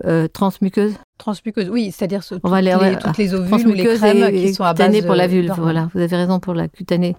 Euh, 0.05 0.27
transmuqueuse 0.27 0.93
Transmuqueuse, 1.17 1.69
oui, 1.69 1.91
c'est-à-dire 1.91 2.23
toutes, 2.25 2.43
les, 2.43 2.97
toutes 3.01 3.17
les 3.17 3.33
ovules 3.33 3.67
ou 3.67 3.73
les 3.73 3.83
crèmes 3.95 4.31
qui 4.31 4.53
sont 4.53 4.63
à 4.63 4.73
base 4.73 5.01
pour 5.05 5.15
la 5.15 5.27
vulve, 5.27 5.53
voilà. 5.57 5.89
Vous 5.93 6.01
avez 6.01 6.15
raison 6.15 6.39
pour 6.39 6.53
la 6.53 6.67
cutanée, 6.67 7.15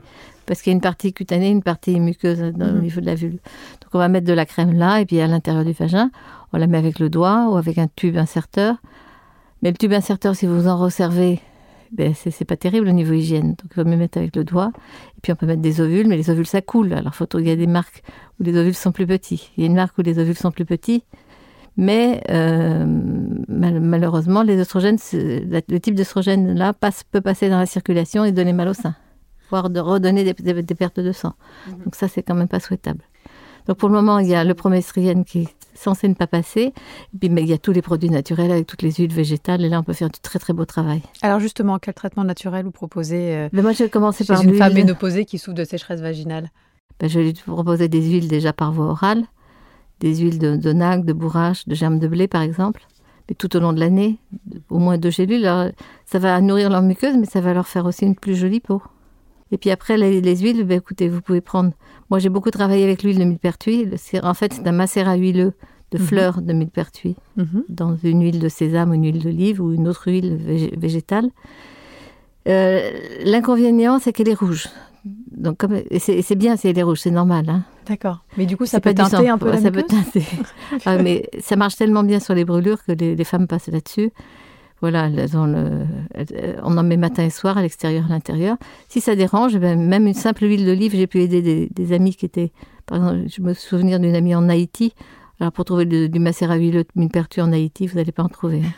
parce 0.47 0.63
qu'il 0.63 0.71
y 0.71 0.75
a 0.75 0.77
une 0.77 0.81
partie 0.81 1.13
cutanée, 1.13 1.51
une 1.51 1.63
partie 1.63 1.99
muqueuse 1.99 2.41
au 2.41 2.53
mhm. 2.53 2.81
niveau 2.81 3.01
de 3.01 3.07
la 3.07 3.15
vulve. 3.15 3.39
Donc 3.81 3.91
on 3.95 3.99
va 3.99 4.09
mettre 4.09 4.27
de 4.27 4.33
la 4.33 4.47
crème 4.47 4.75
là, 4.75 5.01
et 5.01 5.07
puis 5.07 5.21
à 5.21 5.27
l'intérieur 5.27 5.65
du 5.65 5.73
vagin, 5.73 6.11
on 6.53 6.59
la 6.59 6.67
met 6.67 6.79
avec 6.79 6.99
le 6.99 7.11
doigt 7.11 7.49
ou 7.51 7.57
avec 7.57 7.79
un 7.79 7.89
tube 7.89 8.17
inserteur. 8.17 8.77
Mais 9.63 9.71
le 9.71 9.77
tube 9.77 9.93
inserteur, 9.93 10.37
si 10.37 10.47
vous 10.47 10.69
en 10.69 10.77
resservez, 10.77 11.41
ben, 11.93 12.15
c'est 12.15 12.45
pas 12.45 12.57
terrible 12.57 12.89
au 12.89 12.93
niveau 12.93 13.13
hygiène. 13.13 13.51
Donc 13.51 13.67
il 13.71 13.75
faut 13.75 13.85
mieux 13.85 13.97
mettre 13.97 14.19
avec 14.19 14.35
le 14.35 14.45
doigt. 14.45 14.73
Et 15.17 15.21
puis 15.21 15.33
on 15.33 15.37
peut 15.37 15.47
mettre 15.47 15.63
des 15.63 15.81
ovules, 15.81 16.09
mais 16.09 16.17
les 16.17 16.31
ovules 16.31 16.47
ça 16.47 16.63
coule. 16.63 16.93
Alors 16.93 17.15
faut, 17.15 17.27
il 17.39 17.47
y 17.47 17.51
a 17.51 17.57
des 17.57 17.67
marques 17.67 18.03
où 18.41 18.45
les 18.45 18.57
ovules 18.57 18.75
sont 18.75 18.93
plus 18.93 19.07
petits. 19.07 19.51
Il 19.57 19.63
y 19.63 19.67
a 19.67 19.67
une 19.67 19.75
marque 19.77 19.97
où 19.99 20.03
les 20.03 20.19
ovules 20.19 20.37
sont 20.37 20.51
plus 20.51 20.65
petits. 20.65 21.05
Mais 21.77 22.23
euh, 22.31 22.85
malheureusement, 23.49 24.43
les 24.43 24.59
oestrogènes, 24.59 24.99
le 25.13 25.79
type 25.79 25.95
d'œstrogène 25.95 26.55
là 26.55 26.73
passe, 26.73 27.03
peut 27.05 27.21
passer 27.21 27.49
dans 27.49 27.59
la 27.59 27.67
circulation 27.67 28.25
et 28.25 28.33
donner 28.33 28.53
mal 28.53 28.69
au 28.69 28.75
sein, 28.75 28.95
voire 29.51 29.71
de 29.71 29.81
redonner 29.81 30.25
des, 30.25 30.75
pertes 30.75 31.01
de 31.01 31.13
sang. 31.13 31.35
Mhm. 31.67 31.85
Donc 31.85 31.95
ça, 31.95 32.09
c'est 32.09 32.23
quand 32.23 32.35
même 32.35 32.49
pas 32.49 32.61
souhaitable. 32.61 33.01
Donc 33.67 33.79
pour 33.79 33.89
le 33.89 33.95
moment, 33.95 34.19
il 34.19 34.29
y 34.29 34.35
a 34.35 34.45
le 34.45 34.55
promestrienne 34.55 35.25
qui 35.25 35.43
est 35.43 35.57
censé 35.75 36.09
ne 36.09 36.15
pas 36.15 36.27
passer. 36.27 36.73
Et 37.15 37.19
puis, 37.19 37.29
mais 37.29 37.43
il 37.43 37.49
y 37.49 37.53
a 37.53 37.59
tous 37.59 37.73
les 37.73 37.83
produits 37.83 38.11
naturels 38.11 38.51
avec 38.51 38.67
toutes 38.67 38.83
les 38.83 38.93
huiles 38.93 39.13
végétales. 39.13 39.65
Et 39.65 39.69
là, 39.69 39.81
on 39.81 39.83
peut 39.83 39.93
faire 39.93 40.11
du 40.11 40.21
très 40.21 40.39
très 40.39 40.53
beau 40.53 40.65
travail. 40.65 41.03
Alors 41.23 41.41
justement, 41.41 41.79
quel 41.79 41.95
traitement 41.95 42.25
naturel 42.25 42.65
vous 42.65 42.71
proposez 42.71 43.35
euh, 43.35 43.49
mais 43.53 43.63
Moi, 43.63 43.73
je 43.73 43.85
vais 43.85 43.91
commencer 43.91 44.25
par 44.25 44.43
une 44.43 44.55
femme 44.55 44.75
ménopausée 44.75 45.25
qui 45.25 45.39
souffre 45.39 45.57
de 45.57 45.65
sécheresse 45.65 46.01
vaginale? 46.01 46.51
Ben, 47.01 47.09
je 47.09 47.19
vais 47.19 47.27
lui 47.27 47.33
proposer 47.33 47.89
des 47.89 48.03
huiles 48.03 48.29
déjà 48.29 48.53
par 48.53 48.73
voie 48.73 48.87
orale, 48.87 49.25
des 50.03 50.17
huiles 50.17 50.39
de, 50.39 50.57
de 50.57 51.03
de 51.05 51.13
bourrache, 51.13 51.67
de 51.69 51.75
germe 51.75 51.99
de 52.01 52.09
blé, 52.09 52.27
par 52.27 52.43
exemple. 52.43 52.83
Mais 53.29 53.37
tout 53.37 53.57
au 53.57 53.61
long 53.61 53.73
de 53.73 53.79
l'année, 53.79 54.19
au 54.69 54.79
moins 54.79 54.99
deux 54.99 55.11
gélules. 55.11 55.49
ça 56.05 56.19
va 56.19 56.41
nourrir 56.41 56.69
leur 56.71 56.83
muqueuse, 56.83 57.17
mais 57.17 57.27
ça 57.27 57.41
va 57.41 57.55
leur 57.55 57.69
faire 57.69 57.87
aussi 57.87 58.05
une 58.05 58.17
plus 58.17 58.35
jolie 58.35 58.61
peau. 58.61 58.83
Et 59.53 59.59
puis 59.59 59.71
après, 59.71 59.97
les, 59.97 60.37
huiles, 60.37 60.65
ben, 60.65 60.79
écoutez, 60.79 61.09
vous 61.09 61.21
pouvez 61.21 61.41
prendre. 61.41 61.73
Moi, 62.11 62.19
j'ai 62.19 62.31
beaucoup 62.31 62.51
travaillé 62.51 62.83
avec 62.83 63.03
l'huile 63.03 63.19
de 63.19 63.25
millepertuis. 63.25 63.89
En 64.23 64.35
fait, 64.35 64.55
c'est 64.55 64.67
un 64.67 64.73
macérat 64.73 65.15
huileux 65.15 65.53
de 65.93 65.99
mhm. 65.99 66.05
fleurs 66.05 66.43
de 66.43 66.53
millepertuis 66.53 67.17
mhm. 67.37 67.65
dans 67.69 67.97
une 67.97 68.23
huile 68.23 68.41
de 68.41 68.49
sésame, 68.49 68.93
une 68.95 69.05
huile 69.05 69.23
d'olive 69.23 69.63
ou 69.63 69.73
une 69.73 69.87
autre 69.87 70.11
huile 70.11 70.37
végétale. 70.77 71.31
Euh, 72.49 72.91
l'inconvénient, 73.25 74.01
c'est 74.01 74.13
qu'elle 74.13 74.31
est 74.31 74.35
rouge. 74.35 74.69
Donc, 75.05 75.59
comme 75.59 75.81
c'est 75.99 76.35
bien 76.35 76.57
si 76.57 76.67
elle 76.67 76.79
est 76.79 76.83
rouge, 76.83 77.01
c'est 77.01 77.11
normal. 77.11 77.49
Hein. 77.49 77.63
D'accord. 77.87 78.25
Mais 78.37 78.47
du 78.47 78.57
coup, 78.57 78.67
ça 78.67 78.81
peut 78.81 78.95
teinter 78.95 79.29
un 79.29 79.39
peu 79.39 79.51
la 79.51 79.61
Ça 79.61 79.71
peut 79.71 79.83
teinter. 79.83 80.25
Ah, 80.87 80.99
mais 80.99 81.29
ça 81.41 81.57
marche 81.57 81.77
tellement 81.77 82.05
bien 82.05 82.21
sur 82.21 82.35
les 82.35 82.45
brûlures 82.45 82.83
que 82.85 82.93
les 82.93 83.25
femmes 83.25 83.47
passent 83.47 83.69
là-dessus. 83.69 84.13
Voilà, 84.83 85.09
on 86.65 86.77
en 86.77 86.83
met 86.83 86.97
matin 86.97 87.23
et 87.23 87.31
soir 87.31 87.57
à 87.57 87.63
l'extérieur, 87.63 88.07
à 88.07 88.09
l'intérieur. 88.09 88.57
Si 88.89 89.01
ça 89.01 89.15
dérange, 89.15 89.57
ben, 89.57 89.81
même 89.81 90.09
une 90.09 90.15
simple 90.15 90.43
huile 90.43 90.67
d'olive, 90.67 90.97
j'ai 90.97 91.07
pu 91.07 91.21
aider 91.21 91.69
des, 91.71 91.93
amis 91.93 92.17
qui 92.17 92.27
étaient, 92.27 92.51
par 92.87 92.99
exemple, 92.99 93.29
je 93.29 93.43
me 93.43 93.55
souviens 93.55 94.01
d'une 94.01 94.17
amie 94.17 94.35
en 94.35 94.49
Haïti. 94.49 94.93
Alors 95.39 95.53
pour 95.53 95.65
trouver 95.65 95.85
du, 95.85 96.19
macérat 96.19 96.57
huileux 96.57 96.85
de 96.97 97.09
pertu 97.09 97.41
en 97.41 97.53
Haïti, 97.53 97.87
vous 97.87 97.97
n'allez 97.97 98.11
pas 98.11 98.25
en 98.25 98.29
trouver. 98.29 98.63
Hein. 98.65 98.73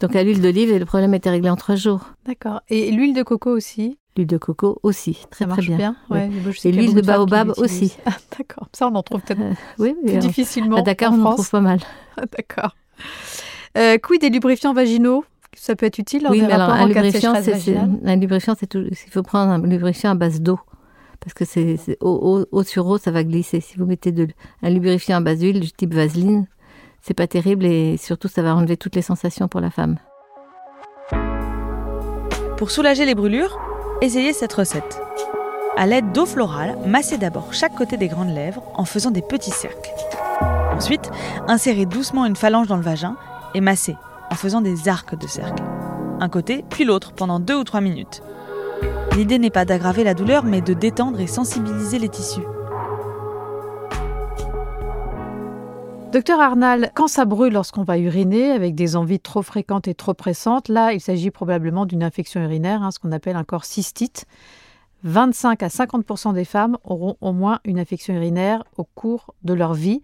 Donc 0.00 0.14
à 0.14 0.22
l'huile 0.22 0.40
d'olive, 0.40 0.76
le 0.76 0.84
problème 0.84 1.14
était 1.14 1.30
réglé 1.30 1.50
en 1.50 1.56
trois 1.56 1.74
jours. 1.74 2.02
D'accord. 2.24 2.62
Et 2.68 2.90
l'huile 2.90 3.14
de 3.14 3.22
coco 3.22 3.50
aussi 3.50 3.98
L'huile 4.16 4.28
de 4.28 4.38
coco 4.38 4.78
aussi, 4.82 5.26
très 5.30 5.44
ça 5.44 5.50
très 5.52 5.62
bien. 5.62 5.76
bien. 5.76 5.96
Ouais. 6.10 6.30
Et 6.64 6.72
l'huile 6.72 6.94
de 6.94 7.00
baobab 7.00 7.52
aussi. 7.56 7.96
Ah, 8.06 8.16
d'accord. 8.36 8.68
Ça, 8.72 8.88
on 8.88 8.94
en 8.94 9.02
trouve 9.02 9.20
peut-être 9.22 9.40
euh, 9.40 9.54
oui, 9.78 9.94
plus 10.04 10.18
difficilement. 10.18 10.76
À 10.76 10.82
Dakar, 10.82 11.12
on 11.12 11.24
en 11.24 11.34
trouve 11.34 11.50
pas 11.50 11.60
mal. 11.60 11.80
Ah, 12.16 12.24
d'accord. 12.36 12.74
Euh, 13.76 13.96
quid 13.98 14.20
des 14.20 14.30
lubrifiants 14.30 14.72
vaginaux? 14.72 15.24
Ça 15.56 15.76
peut 15.76 15.86
être 15.86 15.98
utile 15.98 16.26
Oui, 16.30 16.42
mais 16.42 16.52
alors, 16.52 16.70
un, 16.70 16.86
lubrifiant, 16.86 17.34
c'est, 17.40 17.76
un 17.76 18.16
lubrifiant, 18.16 18.54
c'est 18.58 18.66
tout, 18.66 18.84
il 18.90 19.10
faut 19.10 19.22
prendre 19.22 19.52
un 19.52 19.62
lubrifiant 19.64 20.10
à 20.10 20.14
base 20.14 20.40
d'eau. 20.40 20.58
Parce 21.20 21.34
que 21.34 21.44
c'est, 21.44 21.78
eau, 22.00 22.44
sur 22.64 22.86
eau, 22.86 22.98
ça 22.98 23.10
va 23.10 23.24
glisser. 23.24 23.60
Si 23.60 23.76
vous 23.76 23.86
mettez 23.86 24.12
de, 24.12 24.28
un 24.62 24.70
lubrifiant 24.70 25.18
à 25.18 25.20
base 25.20 25.38
d'huile 25.38 25.60
du 25.60 25.70
type 25.70 25.94
vaseline, 25.94 26.46
c'est 27.08 27.14
pas 27.14 27.26
terrible 27.26 27.64
et 27.64 27.96
surtout 27.96 28.28
ça 28.28 28.42
va 28.42 28.54
enlever 28.54 28.76
toutes 28.76 28.94
les 28.94 29.00
sensations 29.00 29.48
pour 29.48 29.62
la 29.62 29.70
femme. 29.70 29.96
Pour 32.58 32.70
soulager 32.70 33.06
les 33.06 33.14
brûlures, 33.14 33.58
essayez 34.02 34.34
cette 34.34 34.52
recette. 34.52 35.00
À 35.78 35.86
l'aide 35.86 36.12
d'eau 36.12 36.26
florale, 36.26 36.76
massez 36.86 37.16
d'abord 37.16 37.54
chaque 37.54 37.74
côté 37.74 37.96
des 37.96 38.08
grandes 38.08 38.34
lèvres 38.34 38.62
en 38.74 38.84
faisant 38.84 39.10
des 39.10 39.22
petits 39.22 39.52
cercles. 39.52 39.90
Ensuite, 40.76 41.10
insérez 41.46 41.86
doucement 41.86 42.26
une 42.26 42.36
phalange 42.36 42.66
dans 42.66 42.76
le 42.76 42.82
vagin 42.82 43.16
et 43.54 43.62
massez 43.62 43.96
en 44.30 44.34
faisant 44.34 44.60
des 44.60 44.86
arcs 44.86 45.18
de 45.18 45.26
cercle. 45.26 45.62
Un 46.20 46.28
côté, 46.28 46.62
puis 46.68 46.84
l'autre 46.84 47.12
pendant 47.12 47.40
deux 47.40 47.56
ou 47.56 47.64
trois 47.64 47.80
minutes. 47.80 48.22
L'idée 49.16 49.38
n'est 49.38 49.48
pas 49.48 49.64
d'aggraver 49.64 50.04
la 50.04 50.12
douleur, 50.12 50.44
mais 50.44 50.60
de 50.60 50.74
détendre 50.74 51.20
et 51.20 51.26
sensibiliser 51.26 51.98
les 51.98 52.10
tissus. 52.10 52.42
Docteur 56.12 56.40
Arnal, 56.40 56.90
quand 56.94 57.06
ça 57.06 57.26
brûle 57.26 57.52
lorsqu'on 57.52 57.84
va 57.84 57.98
uriner 57.98 58.50
avec 58.50 58.74
des 58.74 58.96
envies 58.96 59.20
trop 59.20 59.42
fréquentes 59.42 59.88
et 59.88 59.94
trop 59.94 60.14
pressantes, 60.14 60.68
là, 60.68 60.94
il 60.94 61.00
s'agit 61.00 61.30
probablement 61.30 61.84
d'une 61.84 62.02
infection 62.02 62.42
urinaire, 62.42 62.82
hein, 62.82 62.90
ce 62.90 62.98
qu'on 62.98 63.12
appelle 63.12 63.36
un 63.36 63.44
corps 63.44 63.66
cystite. 63.66 64.24
25 65.04 65.62
à 65.62 65.68
50 65.68 66.34
des 66.34 66.46
femmes 66.46 66.78
auront 66.82 67.16
au 67.20 67.32
moins 67.32 67.60
une 67.66 67.78
infection 67.78 68.14
urinaire 68.14 68.64
au 68.78 68.84
cours 68.84 69.34
de 69.42 69.52
leur 69.52 69.74
vie. 69.74 70.00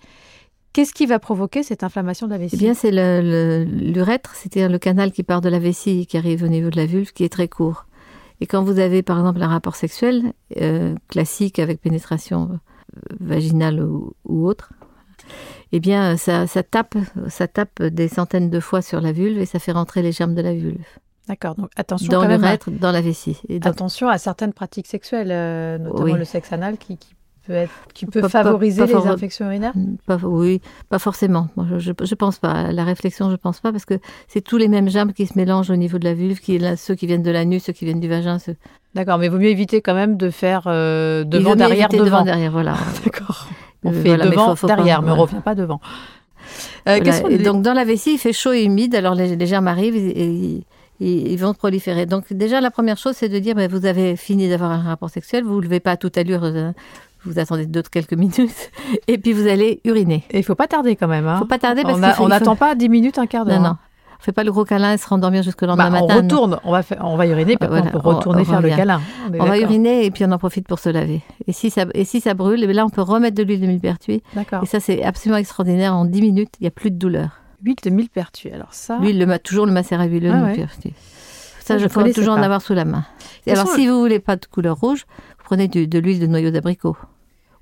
Qu'est-ce 0.75 0.93
qui 0.93 1.07
va 1.07 1.19
provoquer 1.19 1.63
cette 1.63 1.83
inflammation 1.83 2.27
de 2.27 2.33
la 2.33 2.39
vessie? 2.39 2.57
Eh 2.57 2.59
bien, 2.59 2.75
c'est 2.75 2.91
l'urètre, 2.91 4.35
c'est-à-dire 4.35 4.69
le 4.69 4.79
canal 4.79 5.11
qui 5.11 5.23
part 5.23 5.41
de 5.41 5.49
la 5.49 5.59
vessie 5.59 6.07
qui 6.07 6.19
arrive 6.19 6.43
au 6.43 6.49
niveau 6.49 6.69
de 6.69 6.77
la 6.77 6.85
vulve, 6.85 7.13
qui 7.13 7.25
est 7.25 7.33
très 7.33 7.49
court. 7.49 7.87
Et 8.41 8.47
quand 8.47 8.63
vous 8.63 8.79
avez, 8.79 9.03
par 9.03 9.19
exemple, 9.19 9.43
un 9.43 9.49
rapport 9.49 9.77
sexuel 9.77 10.35
euh, 10.61 10.95
classique 11.09 11.59
avec 11.59 11.81
pénétration 11.81 12.59
vaginale 13.21 13.83
ou, 13.83 14.15
autre, 14.27 14.71
eh 15.73 15.81
bien, 15.81 16.17
ça, 16.17 16.47
tape, 16.63 16.95
ça 17.29 17.49
tape 17.49 17.83
des 17.83 18.09
centaines 18.09 18.51
de 18.51 18.61
fois 18.61 18.83
sur 18.83 19.01
la 19.01 19.13
vulve 19.13 19.39
et 19.39 19.47
ça 19.47 19.59
fait 19.59 19.73
rentrer 19.73 20.03
les 20.03 20.13
germes 20.13 20.35
de 20.35 20.43
la 20.43 20.55
vulve. 20.55 20.85
D'accord, 21.29 21.55
donc 21.55 21.71
attention 21.77 22.13
dans 22.13 22.27
l'urètre, 22.27 22.71
dans 22.71 22.93
la 22.93 23.01
vessie. 23.01 23.41
Et 23.49 23.59
Attention 23.63 24.09
à 24.09 24.19
certaines 24.19 24.53
pratiques 24.53 24.87
sexuelles, 24.87 25.31
euh, 25.31 25.79
notamment 25.79 26.17
le 26.17 26.25
sexe 26.25 26.53
anal, 26.53 26.77
qui, 26.77 26.99
qui 26.99 27.15
qui 27.93 28.07
peut 28.07 28.27
favoriser 28.29 28.87
les 28.87 28.95
infections 28.95 29.47
urinaires? 29.47 29.75
Oui, 30.23 30.61
pas 30.89 30.99
forcément. 30.99 31.49
je, 31.79 31.91
ne 31.91 32.15
pense 32.15 32.39
pas. 32.39 32.73
La 32.73 32.85
réflexion, 32.85 33.31
je 33.31 33.37
pense 33.37 33.61
pas, 33.61 33.71
parce 33.71 33.85
que 33.85 33.99
c'est 34.29 34.41
tous 34.41 34.57
les 34.57 34.69
mêmes 34.69 34.89
germes 34.89 35.13
qui 35.13 35.27
se 35.27 35.37
mélangent 35.37 35.71
au 35.71 35.77
niveau 35.77 35.99
de 35.99 36.05
la 36.05 36.15
vulve, 36.15 36.41
qui, 36.41 36.61
ceux 36.77 36.95
qui 36.95 37.07
viennent 37.07 37.23
de 37.23 37.31
l'anus, 37.31 37.65
ceux 37.65 37.73
qui 37.73 37.85
viennent 37.85 38.01
du 38.01 38.09
vagin. 38.09 38.39
D'accord, 38.95 39.19
mais 39.19 39.27
il 39.27 39.31
vaut 39.31 39.39
mieux 39.39 39.51
éviter 39.51 39.83
quand 39.83 39.95
même 39.95 40.17
de 40.17 40.31
faire 40.31 40.63
euh, 40.67 41.25
devant, 41.25 41.55
derrière, 41.55 41.89
devant. 41.89 42.05
devant. 42.05 42.23
derrière, 42.23 42.53
voilà. 42.53 42.77
D'accord. 43.05 43.49
On 43.85 43.93
euh, 43.93 44.03
fait 44.03 44.17
devant, 44.17 44.55
derrière, 44.55 45.03
mais 45.03 45.13
on 45.13 45.17
ne 45.17 45.21
revient 45.21 45.43
pas 45.45 45.55
devant. 45.55 45.81
Euh, 46.89 47.01
donc 47.39 47.63
dans 47.63 47.73
la 47.73 47.85
vessie, 47.85 48.15
il 48.15 48.19
fait 48.19 48.33
chaud 48.33 48.53
et 48.53 48.63
humide, 48.63 48.95
alors 48.95 49.15
les, 49.15 49.47
germes 49.47 49.69
arrivent 49.69 49.97
et, 49.97 50.63
ils 51.01 51.37
vont 51.37 51.55
proliférer. 51.55 52.07
Donc 52.07 52.33
déjà, 52.33 52.61
la 52.61 52.71
première 52.71 52.97
chose, 52.97 53.15
c'est 53.17 53.29
de 53.29 53.39
dire, 53.39 53.55
ben, 53.55 53.71
vous 53.71 53.87
avez 53.87 54.17
fini 54.17 54.49
d'avoir 54.49 54.71
un 54.71 54.83
rapport 54.83 55.11
sexuel, 55.11 55.45
vous 55.45 55.57
ne 55.57 55.63
levez 55.63 55.81
pas 55.81 55.93
à 55.93 55.97
toute 55.97 56.17
allure 56.19 56.45
vous 57.25 57.39
attendez 57.39 57.67
d'autres 57.67 57.91
quelques 57.91 58.13
minutes, 58.15 58.71
et 59.09 59.19
puis 59.19 59.33
vous 59.33 59.47
allez 59.47 59.81
uriner. 59.85 60.25
Et 60.31 60.39
il 60.39 60.45
faut 60.45 60.55
pas 60.55 60.69
tarder 60.69 60.97
quand 60.97 61.09
même. 61.09 61.27
Hein. 61.27 61.39
faut 61.39 61.47
pas 61.47 61.59
tarder 61.59 61.83
parce 61.83 62.17
qu'on 62.17 62.29
n'attend 62.29 62.57
pas 62.57 62.75
10 62.75 62.89
minutes, 62.89 63.19
un 63.19 63.27
quart 63.27 63.45
d'heure. 63.45 63.61
Non, 63.61 63.71
non. 63.71 63.77
On 64.25 64.29
fait 64.29 64.33
pas 64.33 64.45
le 64.45 64.53
gros 64.53 64.65
câlin 64.65 64.95
et 64.95 64.97
se 64.97 65.07
rendormir 65.07 65.43
jusqu'au 65.43 65.67
lendemain 65.67 65.91
bah, 65.91 66.01
matin. 66.01 66.15
On 66.15 66.23
retourne, 66.23 66.59
on 66.65 66.73
va, 66.73 66.81
on 67.03 67.17
va 67.17 67.27
uriner, 67.27 67.59
puis 67.59 67.69
on 67.71 67.83
peut 67.83 67.99
retourner 67.99 68.47
faire 68.47 68.63
le 68.63 68.71
câlin. 68.71 69.03
On, 69.39 69.45
va 69.45 69.59
uriner 69.59 70.07
et 70.07 70.11
puis 70.11 70.25
on 70.25 70.33
en 70.33 70.39
profite 70.39 70.67
pour 70.67 70.79
se 70.79 70.89
laver. 70.89 71.21
Et 71.47 71.53
si 71.53 71.69
ça, 71.69 71.85
et 71.93 72.07
si 72.07 72.23
ça 72.23 72.33
brûle, 72.33 72.65
et 72.65 72.67
eh 72.67 72.73
là 72.73 72.87
on 72.87 72.89
peut 72.89 73.03
remettre 73.03 73.37
de 73.37 73.43
l'huile 73.43 73.61
de 73.61 73.67
millepertuis. 73.67 74.23
D'accord. 74.35 74.63
Et 74.63 74.67
ça 74.67 74.81
c'est 74.81 75.05
absolument 75.05 75.37
extraordinaire. 75.37 75.95
En 75.95 76.07
10 76.07 76.23
minutes, 76.23 76.55
il 76.59 76.63
n'y 76.63 76.69
a 76.69 76.71
plus 76.71 76.91
de 76.91 76.97
douleur. 76.97 77.41
Huile 77.63 77.77
de 77.85 77.91
millepertuis, 77.91 78.51
alors 78.51 78.73
ça. 78.73 78.97
L'huile, 78.99 79.39
toujours 79.45 79.67
le 79.67 79.73
macérat 79.73 80.07
huileux 80.07 80.31
de 80.31 80.35
ah 80.35 80.41
millepertuis. 80.41 80.95
Ça, 81.61 81.77
je, 81.77 81.87
pourrais 81.87 82.13
toujours 82.13 82.33
en 82.33 82.43
avoir 82.43 82.63
sous 82.63 82.73
la 82.73 82.87
main. 82.87 83.05
alors, 83.47 83.69
si 83.69 83.87
vous 83.89 83.99
voulez 84.01 84.21
pas 84.21 84.37
de 84.37 84.47
couleur 84.47 84.81
rouge, 84.81 85.05
vous 85.39 85.45
prenez 85.45 85.69
de 85.69 85.99
l'huile 85.99 86.19
de 86.19 86.27
noyau 86.27 86.51
d'abricot 86.51 86.97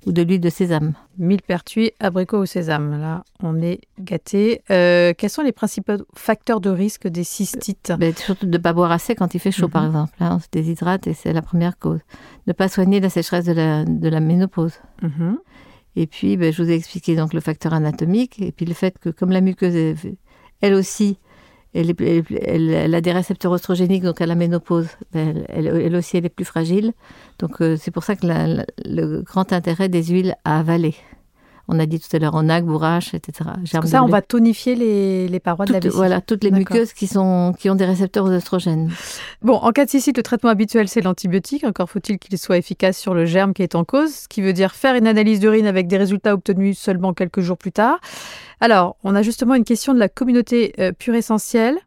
ou 0.05 0.11
de 0.11 0.21
l'huile 0.21 0.41
de 0.41 0.49
sésame. 0.49 0.93
Millepertuis, 1.17 1.91
abricot 1.99 2.41
ou 2.41 2.45
sésame. 2.45 2.99
Là, 2.99 3.23
on 3.41 3.61
est 3.61 3.81
gâté. 3.99 4.61
Euh, 4.69 5.13
quels 5.17 5.29
sont 5.29 5.41
les 5.41 5.51
principaux 5.51 5.93
facteurs 6.15 6.59
de 6.61 6.69
risque 6.69 7.07
des 7.07 7.23
cystites? 7.23 7.93
Ben, 7.97 8.13
Surtout 8.15 8.45
de 8.45 8.51
ne 8.51 8.57
pas 8.57 8.73
boire 8.73 8.91
assez 8.91 9.15
quand 9.15 9.33
il 9.33 9.39
fait 9.39 9.51
chaud, 9.51 9.69
par 9.69 9.83
mhm. 9.83 9.89
exemple. 9.89 10.13
Là, 10.19 10.35
on 10.35 10.39
se 10.39 10.47
déshydrate 10.51 11.07
et 11.07 11.13
c'est 11.13 11.33
la 11.33 11.41
première 11.41 11.77
cause. 11.77 11.99
Ne 12.47 12.53
pas 12.53 12.67
soigner 12.67 12.99
la 12.99 13.09
sécheresse 13.09 13.45
de 13.45 13.53
la, 13.53 13.85
de 13.85 14.09
la 14.09 14.19
ménopause. 14.19 14.73
Mhm. 15.01 15.37
Et 15.95 16.07
puis, 16.07 16.37
ben, 16.37 16.51
je 16.51 16.63
vous 16.63 16.69
ai 16.69 16.75
expliqué 16.75 17.15
donc 17.15 17.33
le 17.33 17.39
facteur 17.39 17.73
anatomique 17.73 18.41
et 18.41 18.51
puis 18.51 18.65
le 18.65 18.73
fait 18.73 18.97
que 18.99 19.09
comme 19.09 19.31
la 19.31 19.41
muqueuse, 19.41 19.95
elle 20.61 20.73
aussi, 20.73 21.17
elle, 21.73 22.95
a 22.95 23.01
des 23.01 23.11
récepteurs 23.11 23.51
oestrogéniques, 23.51 24.03
donc 24.03 24.21
à 24.21 24.25
la 24.25 24.35
ménopause, 24.35 24.87
ben, 25.11 25.45
elle, 25.49 25.95
aussi, 25.95 26.17
elle 26.17 26.25
est 26.25 26.29
plus 26.29 26.45
fragile. 26.45 26.93
Donc 27.39 27.61
euh, 27.61 27.75
c'est 27.79 27.91
pour 27.91 28.03
ça 28.03 28.15
que 28.15 28.25
le 28.25 29.21
grand 29.21 29.51
intérêt 29.53 29.89
des 29.89 30.03
huiles 30.03 30.35
à 30.45 30.59
avaler. 30.59 30.95
On 31.69 31.79
a 31.79 31.85
dit 31.85 31.99
tout 31.99 32.13
à 32.13 32.19
l'heure 32.19 32.35
onac, 32.35 32.65
bourrache, 32.65 33.13
etc. 33.13 33.49
Comme 33.71 33.85
ça, 33.85 34.03
on 34.03 34.07
va 34.07 34.21
tonifier 34.21 34.75
les, 34.75 35.39
parois 35.39 35.65
de 35.65 35.71
la 35.71 35.79
vessie. 35.79 35.95
Voilà, 35.95 36.19
toutes 36.19 36.43
les 36.43 36.51
muqueuses 36.51 36.91
qui, 36.91 37.07
sont, 37.07 37.53
qui 37.57 37.69
ont 37.69 37.75
des 37.75 37.85
récepteurs 37.85 38.25
aux 38.25 38.31
oestrogènes. 38.31 38.91
Bon, 39.41 39.55
en 39.55 39.71
cas 39.71 39.85
de 39.85 39.89
cystite, 39.89 40.17
le 40.17 40.23
traitement 40.23 40.49
habituel, 40.49 40.89
c'est 40.89 41.01
l'antibiotique. 41.01 41.63
Encore 41.63 41.89
faut-il 41.89 42.19
qu'il 42.19 42.37
soit 42.37 42.57
efficace 42.57 42.97
sur 42.97 43.13
le 43.13 43.25
germe 43.25 43.53
qui 43.53 43.63
est 43.63 43.75
en 43.75 43.85
cause, 43.85 44.13
ce 44.13 44.27
qui 44.27 44.41
veut 44.41 44.51
dire 44.51 44.75
faire 44.75 44.95
une 44.95 45.07
analyse 45.07 45.39
d'urine 45.39 45.65
avec 45.65 45.87
des 45.87 45.97
résultats 45.97 46.33
obtenus 46.33 46.77
seulement 46.77 47.13
quelques 47.13 47.39
jours 47.39 47.57
plus 47.57 47.71
tard. 47.71 47.99
Alors, 48.59 48.97
on 49.05 49.15
a 49.15 49.21
justement 49.21 49.55
une 49.55 49.63
question 49.63 49.93
de 49.93 49.99
la 49.99 50.09
communauté 50.09 50.73
euh, 50.79 50.91
pure 50.91 51.15
essentielle. 51.15 51.77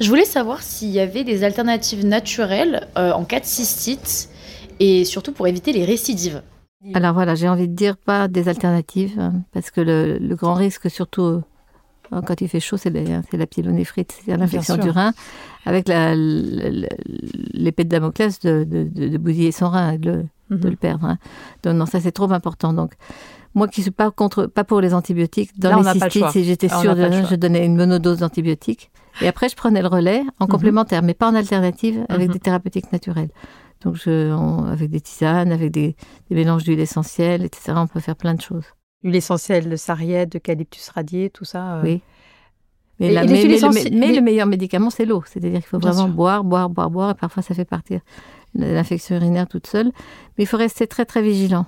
Je 0.00 0.08
voulais 0.08 0.24
savoir 0.24 0.62
s'il 0.62 0.90
y 0.90 0.98
avait 0.98 1.24
des 1.24 1.44
alternatives 1.44 2.04
naturelles 2.04 2.88
euh, 2.98 3.12
en 3.12 3.24
cas 3.24 3.38
de 3.38 3.44
cystite 3.44 4.28
et 4.80 5.04
surtout 5.04 5.32
pour 5.32 5.46
éviter 5.46 5.72
les 5.72 5.84
récidives. 5.84 6.42
Alors 6.94 7.12
voilà, 7.12 7.34
j'ai 7.34 7.48
envie 7.48 7.68
de 7.68 7.74
dire 7.74 7.96
pas 7.96 8.26
des 8.28 8.48
alternatives, 8.48 9.18
hein, 9.18 9.34
parce 9.52 9.70
que 9.70 9.80
le, 9.80 10.34
grand 10.34 10.54
risque, 10.54 10.90
surtout 10.90 11.22
euh, 11.22 12.22
quand 12.26 12.40
il 12.40 12.48
fait 12.48 12.60
chaud, 12.60 12.78
c'est 12.78 12.90
la 12.90 13.46
pyélonéphrite, 13.46 14.18
c'est 14.24 14.36
l'infection 14.36 14.76
du 14.76 14.88
rein, 14.88 15.12
avec 15.66 15.88
l'épée 15.88 17.84
de 17.84 17.88
Damoclès 17.88 18.40
de, 18.40 18.64
de, 18.64 19.18
bousiller 19.18 19.52
son 19.52 19.68
rein, 19.68 19.96
de, 19.96 20.24
de 20.50 20.56
mhm. 20.56 20.70
le 20.70 20.76
perdre. 20.76 21.04
Hein. 21.04 21.18
Donc 21.62 21.74
non, 21.74 21.84
ça 21.86 22.00
c'est 22.00 22.12
trop 22.12 22.32
important. 22.32 22.72
Donc 22.72 22.92
moi 23.54 23.68
qui 23.68 23.82
suis 23.82 23.90
pas 23.90 24.10
contre, 24.10 24.46
pas 24.46 24.64
pour 24.64 24.80
les 24.80 24.94
antibiotiques, 24.94 25.58
dans 25.58 25.80
les 25.80 26.00
cystites, 26.00 26.30
si 26.30 26.44
j'étais 26.44 26.68
sûre, 26.68 26.96
de, 26.96 27.10
je 27.28 27.34
donnais 27.34 27.66
une 27.66 27.76
monodose 27.76 28.18
d'antibiotiques. 28.18 28.90
Et 29.20 29.28
après, 29.28 29.48
je 29.48 29.56
prenais 29.56 29.82
le 29.82 29.88
relais 29.88 30.22
en 30.38 30.44
mhm. 30.44 30.50
complémentaire, 30.50 31.02
mais 31.02 31.14
pas 31.14 31.28
en 31.28 31.34
alternative, 31.34 32.06
avec 32.08 32.28
mhm. 32.28 32.32
des 32.32 32.38
thérapeutiques 32.38 32.90
naturelles. 32.92 33.28
Donc, 33.84 33.96
je, 33.96 34.30
avec 34.70 34.90
des 34.90 35.00
tisanes, 35.00 35.52
avec 35.52 35.70
des, 35.70 35.96
mélanges 36.30 36.64
d'huile 36.64 36.80
essentielle, 36.80 37.44
etc., 37.44 37.72
on 37.76 37.86
peut 37.86 38.00
faire 38.00 38.16
plein 38.16 38.34
de 38.34 38.40
choses. 38.40 38.64
Huile 39.02 39.16
essentielle 39.16 39.70
de 39.70 39.76
sarriette, 39.76 40.32
d'eucalyptus 40.32 40.90
radié, 40.90 41.30
tout 41.30 41.46
ça 41.46 41.76
euh. 41.76 41.82
Oui. 41.82 42.02
Mais, 42.98 43.14
le 43.14 44.20
meilleur 44.20 44.46
médicament, 44.46 44.90
c'est 44.90 45.06
l'eau. 45.06 45.24
C'est-à-dire 45.26 45.60
qu'il 45.60 45.68
faut 45.68 45.78
vraiment 45.78 46.08
boire, 46.08 46.44
boire, 46.44 46.68
boire, 46.68 46.90
boire. 46.90 47.10
Et 47.12 47.14
parfois, 47.14 47.42
ça 47.42 47.54
fait 47.54 47.64
partir 47.64 48.00
l'infection 48.54 49.16
urinaire 49.16 49.48
toute 49.48 49.66
seule. 49.66 49.86
Mais 50.36 50.44
il 50.44 50.46
faut 50.46 50.58
rester 50.58 50.86
très, 50.86 51.06
très 51.06 51.22
vigilant. 51.22 51.64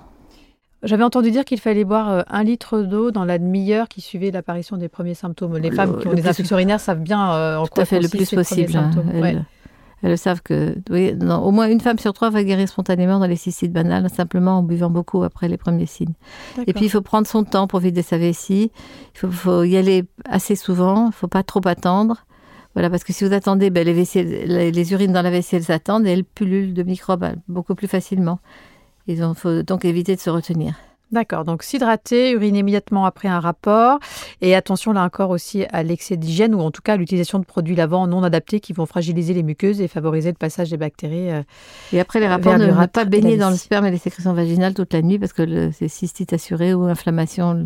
J'avais 0.83 1.03
entendu 1.03 1.31
dire 1.31 1.45
qu'il 1.45 1.59
fallait 1.59 1.85
boire 1.85 2.11
euh, 2.11 2.21
un 2.27 2.43
litre 2.43 2.81
d'eau 2.81 3.09
dans 3.09 3.23
la 3.23 3.39
demi-heure 3.39 3.87
qui 3.87 4.01
suivait 4.01 4.31
l'apparition 4.31 4.77
des 4.77 4.89
premiers 4.89 5.13
symptômes. 5.13 5.57
Les 5.57 5.71
femmes 5.71 5.97
qui 5.97 6.07
ont 6.07 6.13
des 6.13 6.27
infections 6.27 6.57
urinaires 6.57 6.81
savent 6.81 7.01
bien 7.01 7.33
euh, 7.33 7.57
en 7.57 7.65
quoi 7.65 7.85
fait 7.85 8.01
le 8.01 8.09
plus 8.09 8.29
possible. 8.29 8.75
Hein. 8.75 8.91
Elles 10.03 10.17
savent 10.17 10.41
que 10.41 10.75
au 10.91 11.51
moins 11.51 11.67
une 11.67 11.79
femme 11.79 11.97
sur 11.97 12.11
trois 12.11 12.29
va 12.29 12.43
guérir 12.43 12.67
spontanément 12.67 13.19
dans 13.19 13.25
les 13.25 13.37
cystites 13.37 13.71
banales, 13.71 14.09
simplement 14.09 14.59
en 14.59 14.63
buvant 14.63 14.89
beaucoup 14.89 15.23
après 15.23 15.47
les 15.47 15.57
premiers 15.57 15.85
signes. 15.85 16.13
Et 16.67 16.73
puis 16.73 16.85
il 16.85 16.89
faut 16.89 17.01
prendre 17.01 17.25
son 17.25 17.45
temps 17.45 17.67
pour 17.67 17.79
vider 17.79 18.01
sa 18.01 18.17
vessie. 18.17 18.71
Il 19.15 19.31
faut, 19.31 19.63
y 19.63 19.77
aller 19.77 20.03
assez 20.25 20.55
souvent. 20.55 21.05
Il 21.05 21.07
ne 21.07 21.13
faut 21.13 21.29
pas 21.29 21.43
trop 21.43 21.65
attendre. 21.65 22.25
Voilà, 22.75 22.89
parce 22.89 23.03
que 23.03 23.13
si 23.13 23.23
vous 23.23 23.33
attendez, 23.33 23.69
ben, 23.69 23.85
les, 23.85 24.71
les, 24.71 24.91
urines 24.93 25.13
dans 25.13 25.21
la 25.21 25.29
vessie, 25.29 25.55
elles 25.55 25.71
attendent 25.71 26.05
et 26.05 26.11
elles 26.11 26.25
pullulent 26.25 26.73
de 26.73 26.83
microbes 26.83 27.35
beaucoup 27.47 27.75
plus 27.75 27.87
facilement. 27.87 28.39
Il 29.07 29.21
faut 29.35 29.61
donc 29.63 29.85
éviter 29.85 30.15
de 30.15 30.19
se 30.21 30.29
retenir. 30.29 30.75
D'accord, 31.11 31.43
donc 31.45 31.61
s'hydrater, 31.61 32.31
uriner 32.31 32.59
immédiatement 32.59 33.05
après 33.05 33.27
un 33.27 33.39
rapport 33.39 33.99
et 34.41 34.55
attention 34.55 34.93
là 34.93 35.03
encore 35.03 35.29
aussi 35.29 35.63
à 35.71 35.83
l'excès 35.83 36.17
d'hygiène 36.17 36.55
ou 36.55 36.59
en 36.59 36.71
tout 36.71 36.81
cas 36.81 36.93
à 36.93 36.97
l'utilisation 36.97 37.37
de 37.37 37.45
produits 37.45 37.75
lavants 37.75 38.07
non 38.07 38.23
adaptés 38.23 38.59
qui 38.59 38.73
vont 38.73 38.87
fragiliser 38.87 39.35
les 39.35 39.43
muqueuses 39.43 39.79
et 39.79 39.87
favoriser 39.87 40.31
le 40.31 40.37
passage 40.37 40.71
des 40.71 40.77
bactéries. 40.77 41.29
Euh, 41.29 41.43
et 41.91 41.99
après 41.99 42.19
les 42.19 42.27
rapports, 42.27 42.57
ne, 42.57 42.85
pas 42.87 43.05
baigner 43.05 43.37
dans 43.37 43.51
le 43.51 43.57
sperme 43.57 43.85
et 43.85 43.91
les 43.91 43.99
sécrétions 43.99 44.33
vaginales 44.33 44.73
toute 44.73 44.93
la 44.93 45.03
nuit 45.03 45.19
parce 45.19 45.33
que 45.33 45.69
c'est 45.71 45.87
cystite 45.87 46.33
assurée 46.33 46.73
ou 46.73 46.83
inflammation 46.85 47.63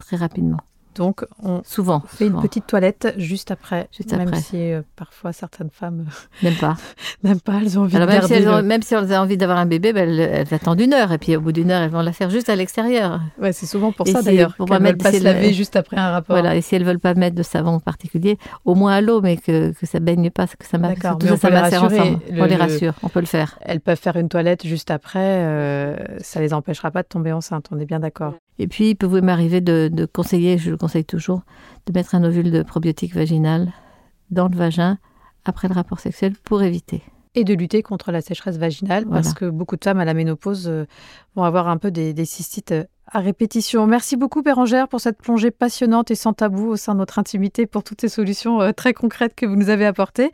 très 0.00 0.16
rapidement. 0.16 0.58
Donc, 0.94 1.24
on 1.42 1.62
souvent 1.64 2.02
fait 2.06 2.26
une 2.26 2.40
petite 2.40 2.66
toilette 2.66 3.14
juste 3.16 3.50
après, 3.50 3.88
juste 3.92 4.12
même 4.16 4.34
si 4.34 4.72
euh, 4.72 4.82
parfois 4.96 5.32
certaines 5.32 5.70
femmes 5.70 6.06
n'aiment 6.42 6.54
pas, 6.54 6.76
n'aiment 7.24 7.40
pas, 7.40 7.58
elles 7.60 7.78
ont 7.78 7.82
envie 7.82 7.98
de 7.98 8.04
même 8.04 8.22
si, 8.22 8.34
elles 8.34 8.48
ont, 8.48 8.62
même 8.62 8.82
si 8.82 8.94
elles 8.94 9.12
ont 9.12 9.16
envie 9.16 9.36
d'avoir 9.36 9.58
un 9.58 9.66
bébé, 9.66 9.92
ben, 9.92 10.08
elles, 10.08 10.54
attendent 10.54 10.80
une 10.80 10.94
heure 10.94 11.12
et 11.12 11.18
puis 11.18 11.36
au 11.36 11.40
bout 11.40 11.52
d'une 11.52 11.70
heure, 11.70 11.82
elles 11.82 11.90
vont 11.90 12.00
la 12.00 12.12
faire 12.12 12.30
juste 12.30 12.48
à 12.48 12.56
l'extérieur. 12.56 13.20
Ouais, 13.40 13.52
c'est 13.52 13.66
souvent 13.66 13.92
pour 13.92 14.06
ça 14.06 14.22
d'ailleurs 14.22 14.54
pour 14.54 14.66
pas 14.66 14.78
mettre 14.78 15.02
pas 15.02 15.12
se 15.12 15.22
laver 15.22 15.52
juste 15.52 15.76
après 15.76 15.96
un 15.96 16.10
rapport. 16.10 16.36
Voilà, 16.36 16.54
et 16.56 16.60
si 16.60 16.74
elles 16.74 16.84
veulent 16.84 17.00
pas 17.00 17.14
mettre 17.14 17.36
de 17.36 17.42
savon 17.42 17.80
particulier, 17.80 18.38
au 18.64 18.74
moins 18.74 18.92
à 18.92 19.00
l'eau, 19.00 19.20
mais 19.20 19.36
que, 19.36 19.72
que 19.72 19.86
ça 19.86 20.00
baigne 20.00 20.30
pas, 20.30 20.46
que 20.46 20.66
ça 20.66 20.78
masse. 20.78 20.98
Tout 21.18 21.26
ça, 21.26 21.36
ça 21.36 21.50
les 21.50 21.76
ensemble. 21.76 22.20
on 22.36 22.44
les 22.44 22.56
rassure, 22.56 22.94
on 23.02 23.08
peut 23.08 23.20
le 23.20 23.26
faire. 23.26 23.58
Elles 23.62 23.80
peuvent 23.80 24.00
faire 24.00 24.16
une 24.16 24.28
toilette 24.28 24.66
juste 24.66 24.90
après, 24.90 25.18
euh, 25.20 25.96
ça 26.18 26.40
les 26.40 26.54
empêchera 26.54 26.90
pas 26.90 27.02
de 27.02 27.08
tomber 27.08 27.32
enceinte. 27.32 27.66
On 27.70 27.78
est 27.78 27.86
bien 27.86 28.00
d'accord. 28.00 28.34
Et 28.58 28.68
puis, 28.68 28.90
il 28.90 28.94
peut 28.94 29.20
m'arriver 29.20 29.60
de, 29.60 29.90
de, 29.92 30.04
conseiller, 30.06 30.58
je 30.58 30.70
le 30.70 30.76
conseille 30.76 31.04
toujours, 31.04 31.42
de 31.86 31.92
mettre 31.92 32.14
un 32.14 32.22
ovule 32.22 32.50
de 32.50 32.62
probiotique 32.62 33.14
vaginal 33.14 33.72
dans 34.30 34.48
le 34.48 34.56
vagin 34.56 34.98
après 35.44 35.68
le 35.68 35.74
rapport 35.74 35.98
sexuel 35.98 36.34
pour 36.44 36.62
éviter. 36.62 37.02
Et 37.34 37.42
de 37.44 37.52
lutter 37.52 37.82
contre 37.82 38.12
la 38.12 38.20
sécheresse 38.20 38.58
vaginale, 38.58 39.06
parce 39.06 39.34
que 39.34 39.46
beaucoup 39.46 39.76
de 39.76 39.84
femmes 39.84 39.98
à 39.98 40.04
la 40.04 40.14
ménopause 40.14 40.68
euh, 40.68 40.84
vont 41.34 41.42
avoir 41.42 41.68
un 41.68 41.78
peu 41.78 41.90
des, 41.90 42.14
des 42.14 42.24
cystites 42.24 42.70
euh, 42.70 42.84
à 43.14 43.20
répétition. 43.20 43.86
Merci 43.86 44.16
beaucoup 44.16 44.42
Bérangère 44.42 44.88
pour 44.88 45.00
cette 45.00 45.18
plongée 45.18 45.52
passionnante 45.52 46.10
et 46.10 46.16
sans 46.16 46.32
tabou 46.32 46.66
au 46.66 46.76
sein 46.76 46.94
de 46.94 46.98
notre 46.98 47.18
intimité, 47.18 47.64
pour 47.64 47.84
toutes 47.84 48.00
ces 48.00 48.08
solutions 48.08 48.60
euh, 48.60 48.72
très 48.72 48.92
concrètes 48.92 49.34
que 49.34 49.46
vous 49.46 49.56
nous 49.56 49.70
avez 49.70 49.86
apportées. 49.86 50.32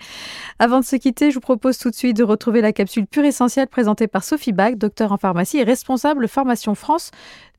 Avant 0.59 0.81
de 0.81 0.85
se 0.85 0.97
quitter, 0.97 1.31
je 1.31 1.35
vous 1.35 1.41
propose 1.41 1.79
tout 1.79 1.91
de 1.91 1.95
suite 1.95 2.17
de 2.17 2.25
retrouver 2.25 2.63
la 2.63 2.73
capsule 2.73 3.07
pure 3.07 3.25
essentielle 3.25 3.69
présentée 3.69 4.09
par 4.09 4.25
Sophie 4.25 4.53
Bach, 4.53 4.77
docteur 4.77 5.13
en 5.13 5.19
pharmacie 5.19 5.59
et 5.59 5.63
responsable 5.63 6.27
formation 6.27 6.75
France 6.75 7.11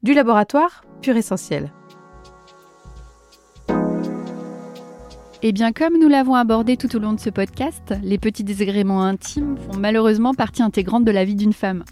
du 0.01 0.13
laboratoire 0.13 0.83
Pure 1.01 1.17
Essentiel. 1.17 1.71
Eh 5.43 5.51
bien, 5.51 5.71
comme 5.71 5.97
nous 5.99 6.07
l'avons 6.07 6.35
abordé 6.35 6.77
tout 6.77 6.95
au 6.95 6.99
long 6.99 7.13
de 7.13 7.19
ce 7.19 7.29
podcast, 7.29 7.95
les 8.03 8.19
petits 8.19 8.43
désagréments 8.43 9.03
intimes 9.03 9.57
font 9.57 9.79
malheureusement 9.79 10.33
partie 10.33 10.61
intégrante 10.61 11.03
de 11.03 11.11
la 11.11 11.25
vie 11.25 11.35
d'une 11.35 11.53
femme. 11.53 11.83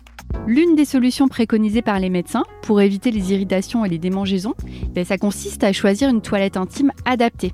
L'une 0.48 0.76
des 0.76 0.86
solutions 0.86 1.28
préconisées 1.28 1.82
par 1.82 2.00
les 2.00 2.10
médecins 2.10 2.44
pour 2.62 2.82
éviter 2.82 3.12
les 3.12 3.34
irritations 3.34 3.86
et 3.86 3.89
les 3.89 3.98
démangeaisons, 3.98 4.56
ben, 4.94 5.06
ça 5.06 5.18
consiste 5.18 5.63
à 5.63 5.74
choisir 5.74 6.10
une 6.10 6.22
toilette 6.22 6.58
intime 6.58 6.92
adaptée. 7.06 7.54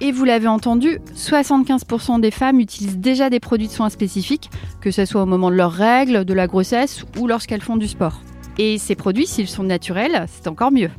Et 0.00 0.10
vous 0.10 0.24
l'avez 0.24 0.48
entendu, 0.48 0.98
75% 1.14 2.20
des 2.20 2.30
femmes 2.30 2.58
utilisent 2.58 2.98
déjà 2.98 3.30
des 3.30 3.38
produits 3.38 3.68
de 3.68 3.72
soins 3.72 3.90
spécifiques, 3.90 4.50
que 4.80 4.90
ce 4.90 5.04
soit 5.04 5.22
au 5.22 5.26
moment 5.26 5.50
de 5.50 5.56
leurs 5.56 5.72
règles, 5.72 6.24
de 6.24 6.34
la 6.34 6.46
grossesse 6.46 7.04
ou 7.20 7.26
lorsqu'elles 7.26 7.60
font 7.60 7.76
du 7.76 7.86
sport. 7.86 8.20
Et 8.58 8.78
ces 8.78 8.94
produits, 8.94 9.26
s'ils 9.26 9.48
sont 9.48 9.62
naturels, 9.62 10.26
c'est 10.28 10.48
encore 10.48 10.72
mieux. 10.72 10.90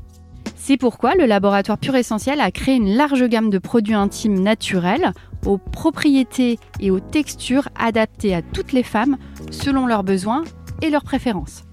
C'est 0.56 0.78
pourquoi 0.78 1.16
le 1.16 1.26
laboratoire 1.26 1.78
Pure 1.78 1.98
Essentiel 1.98 2.40
a 2.40 2.50
créé 2.50 2.76
une 2.76 2.96
large 2.96 3.28
gamme 3.28 3.50
de 3.50 3.58
produits 3.58 3.94
intimes 3.94 4.40
naturels 4.40 5.12
aux 5.46 5.58
propriétés 5.58 6.58
et 6.80 6.90
aux 6.90 7.02
textures 7.02 7.68
adaptées 7.78 8.34
à 8.34 8.42
toutes 8.42 8.72
les 8.72 8.84
femmes 8.84 9.18
selon 9.52 9.86
leurs 9.86 10.04
besoins 10.04 10.44
leurs 10.90 11.04
préférences. 11.04 11.64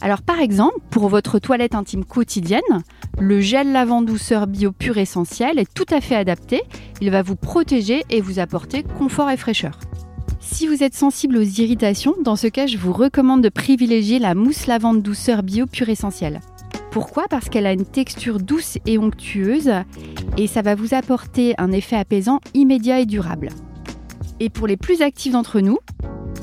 Alors 0.00 0.22
par 0.22 0.40
exemple, 0.40 0.78
pour 0.90 1.08
votre 1.08 1.38
toilette 1.38 1.74
intime 1.74 2.04
quotidienne, 2.04 2.60
le 3.18 3.40
gel 3.40 3.72
lavant 3.72 4.02
douceur 4.02 4.46
bio 4.46 4.70
pur 4.72 4.98
essentiel 4.98 5.58
est 5.58 5.72
tout 5.72 5.86
à 5.90 6.00
fait 6.00 6.16
adapté. 6.16 6.62
Il 7.00 7.10
va 7.10 7.22
vous 7.22 7.36
protéger 7.36 8.04
et 8.10 8.20
vous 8.20 8.38
apporter 8.38 8.82
confort 8.82 9.30
et 9.30 9.36
fraîcheur. 9.36 9.78
Si 10.40 10.66
vous 10.66 10.82
êtes 10.82 10.94
sensible 10.94 11.38
aux 11.38 11.42
irritations, 11.42 12.14
dans 12.22 12.36
ce 12.36 12.48
cas, 12.48 12.66
je 12.66 12.76
vous 12.76 12.92
recommande 12.92 13.42
de 13.42 13.48
privilégier 13.48 14.18
la 14.18 14.34
mousse 14.34 14.66
lavande 14.66 15.00
douceur 15.00 15.42
bio 15.42 15.64
pur 15.66 15.88
essentiel. 15.88 16.40
Pourquoi? 16.90 17.24
Parce 17.30 17.48
qu'elle 17.48 17.66
a 17.66 17.72
une 17.72 17.86
texture 17.86 18.38
douce 18.38 18.78
et 18.86 18.98
onctueuse 18.98 19.72
et 20.36 20.46
ça 20.46 20.62
va 20.62 20.74
vous 20.74 20.94
apporter 20.94 21.54
un 21.58 21.72
effet 21.72 21.96
apaisant 21.96 22.40
immédiat 22.52 23.00
et 23.00 23.06
durable. 23.06 23.48
Et 24.38 24.50
pour 24.50 24.66
les 24.66 24.76
plus 24.76 25.00
actifs 25.00 25.32
d'entre 25.32 25.60
nous, 25.60 25.78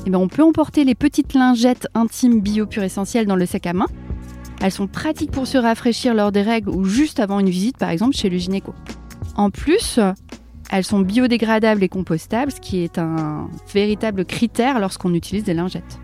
eh 0.06 0.10
ben, 0.10 0.18
on 0.18 0.28
peut 0.28 0.42
emporter 0.42 0.84
les 0.84 0.94
petites 0.94 1.34
lingettes 1.34 1.86
intimes 1.94 2.40
bio 2.40 2.66
pur 2.66 2.82
essentiel 2.82 3.26
dans 3.26 3.36
le 3.36 3.46
sac 3.46 3.66
à 3.66 3.72
main. 3.72 3.86
Elles 4.60 4.72
sont 4.72 4.86
pratiques 4.86 5.30
pour 5.30 5.46
se 5.46 5.58
rafraîchir 5.58 6.14
lors 6.14 6.32
des 6.32 6.42
règles 6.42 6.70
ou 6.70 6.84
juste 6.84 7.20
avant 7.20 7.40
une 7.40 7.50
visite 7.50 7.78
par 7.78 7.90
exemple 7.90 8.16
chez 8.16 8.28
le 8.28 8.38
gynéco. 8.38 8.74
En 9.36 9.50
plus, 9.50 9.98
elles 10.70 10.84
sont 10.84 11.00
biodégradables 11.00 11.82
et 11.82 11.88
compostables, 11.88 12.52
ce 12.52 12.60
qui 12.60 12.78
est 12.82 12.98
un 12.98 13.48
véritable 13.72 14.24
critère 14.24 14.78
lorsqu'on 14.78 15.14
utilise 15.14 15.44
des 15.44 15.54
lingettes. 15.54 15.98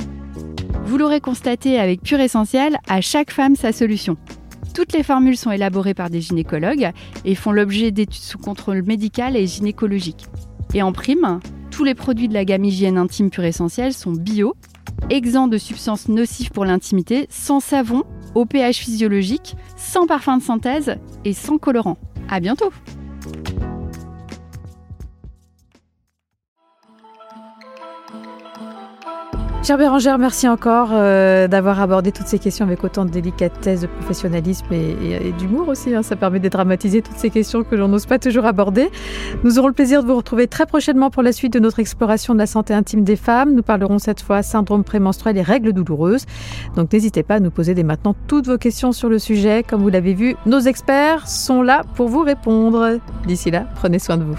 Vous 0.84 0.98
l'aurez 0.98 1.20
constaté 1.20 1.78
avec 1.78 2.02
Pure 2.02 2.20
Essentiel, 2.20 2.78
à 2.88 3.00
chaque 3.00 3.30
femme 3.30 3.56
sa 3.56 3.72
solution. 3.72 4.16
Toutes 4.74 4.92
les 4.92 5.02
formules 5.02 5.36
sont 5.36 5.50
élaborées 5.50 5.94
par 5.94 6.08
des 6.10 6.20
gynécologues 6.20 6.90
et 7.24 7.34
font 7.34 7.52
l'objet 7.52 7.90
d'études 7.90 8.22
sous 8.22 8.38
contrôle 8.38 8.82
médical 8.82 9.36
et 9.36 9.46
gynécologique. 9.46 10.26
Et 10.74 10.82
en 10.82 10.92
prime, 10.92 11.40
tous 11.70 11.84
les 11.84 11.94
produits 11.94 12.28
de 12.28 12.34
la 12.34 12.44
gamme 12.44 12.64
hygiène 12.64 12.98
intime 12.98 13.30
Pure 13.30 13.44
Essentiel 13.44 13.92
sont 13.92 14.12
bio, 14.12 14.54
exempts 15.10 15.48
de 15.48 15.58
substances 15.58 16.08
nocives 16.08 16.50
pour 16.50 16.64
l'intimité, 16.64 17.26
sans 17.30 17.60
savon, 17.60 18.04
au 18.34 18.44
pH 18.44 18.78
physiologique, 18.78 19.56
sans 19.76 20.06
parfum 20.06 20.38
de 20.38 20.42
synthèse 20.42 20.96
et 21.24 21.32
sans 21.32 21.58
colorant. 21.58 21.96
À 22.28 22.40
bientôt! 22.40 22.70
Chère 29.68 29.76
Bérangère, 29.76 30.16
merci 30.16 30.48
encore 30.48 30.88
euh, 30.92 31.46
d'avoir 31.46 31.78
abordé 31.78 32.10
toutes 32.10 32.26
ces 32.26 32.38
questions 32.38 32.64
avec 32.64 32.82
autant 32.84 33.04
de 33.04 33.10
délicatesse, 33.10 33.82
de 33.82 33.86
professionnalisme 33.86 34.64
et, 34.72 35.30
d'humour 35.38 35.68
aussi. 35.68 35.94
Hein. 35.94 36.02
Ça 36.02 36.16
permet 36.16 36.38
de 36.38 36.44
dédramatiser 36.44 37.02
toutes 37.02 37.18
ces 37.18 37.28
questions 37.28 37.64
que 37.64 37.74
l'on 37.74 37.88
n'ose 37.88 38.06
pas 38.06 38.18
toujours 38.18 38.46
aborder. 38.46 38.88
Nous 39.44 39.58
aurons 39.58 39.68
le 39.68 39.74
plaisir 39.74 40.02
de 40.02 40.08
vous 40.08 40.16
retrouver 40.16 40.46
très 40.46 40.64
prochainement 40.64 41.10
pour 41.10 41.22
la 41.22 41.32
suite 41.32 41.52
de 41.52 41.58
notre 41.58 41.80
exploration 41.80 42.32
de 42.32 42.38
la 42.38 42.46
santé 42.46 42.72
intime 42.72 43.04
des 43.04 43.16
femmes. 43.16 43.54
Nous 43.54 43.62
parlerons 43.62 43.98
cette 43.98 44.22
fois 44.22 44.42
syndrome 44.42 44.84
prémenstruel 44.84 45.36
et 45.36 45.42
règles 45.42 45.74
douloureuses. 45.74 46.24
Donc 46.74 46.90
n'hésitez 46.90 47.22
pas 47.22 47.34
à 47.34 47.40
nous 47.40 47.50
poser 47.50 47.74
dès 47.74 47.82
maintenant 47.82 48.14
toutes 48.26 48.46
vos 48.46 48.56
questions 48.56 48.92
sur 48.92 49.10
le 49.10 49.18
sujet. 49.18 49.64
Comme 49.68 49.82
vous 49.82 49.90
l'avez 49.90 50.14
vu, 50.14 50.34
nos 50.46 50.60
experts 50.60 51.28
sont 51.28 51.60
là 51.60 51.82
pour 51.94 52.08
vous 52.08 52.22
répondre. 52.22 53.00
D'ici 53.26 53.50
là, 53.50 53.66
prenez 53.74 53.98
soin 53.98 54.16
de 54.16 54.24
vous. 54.24 54.38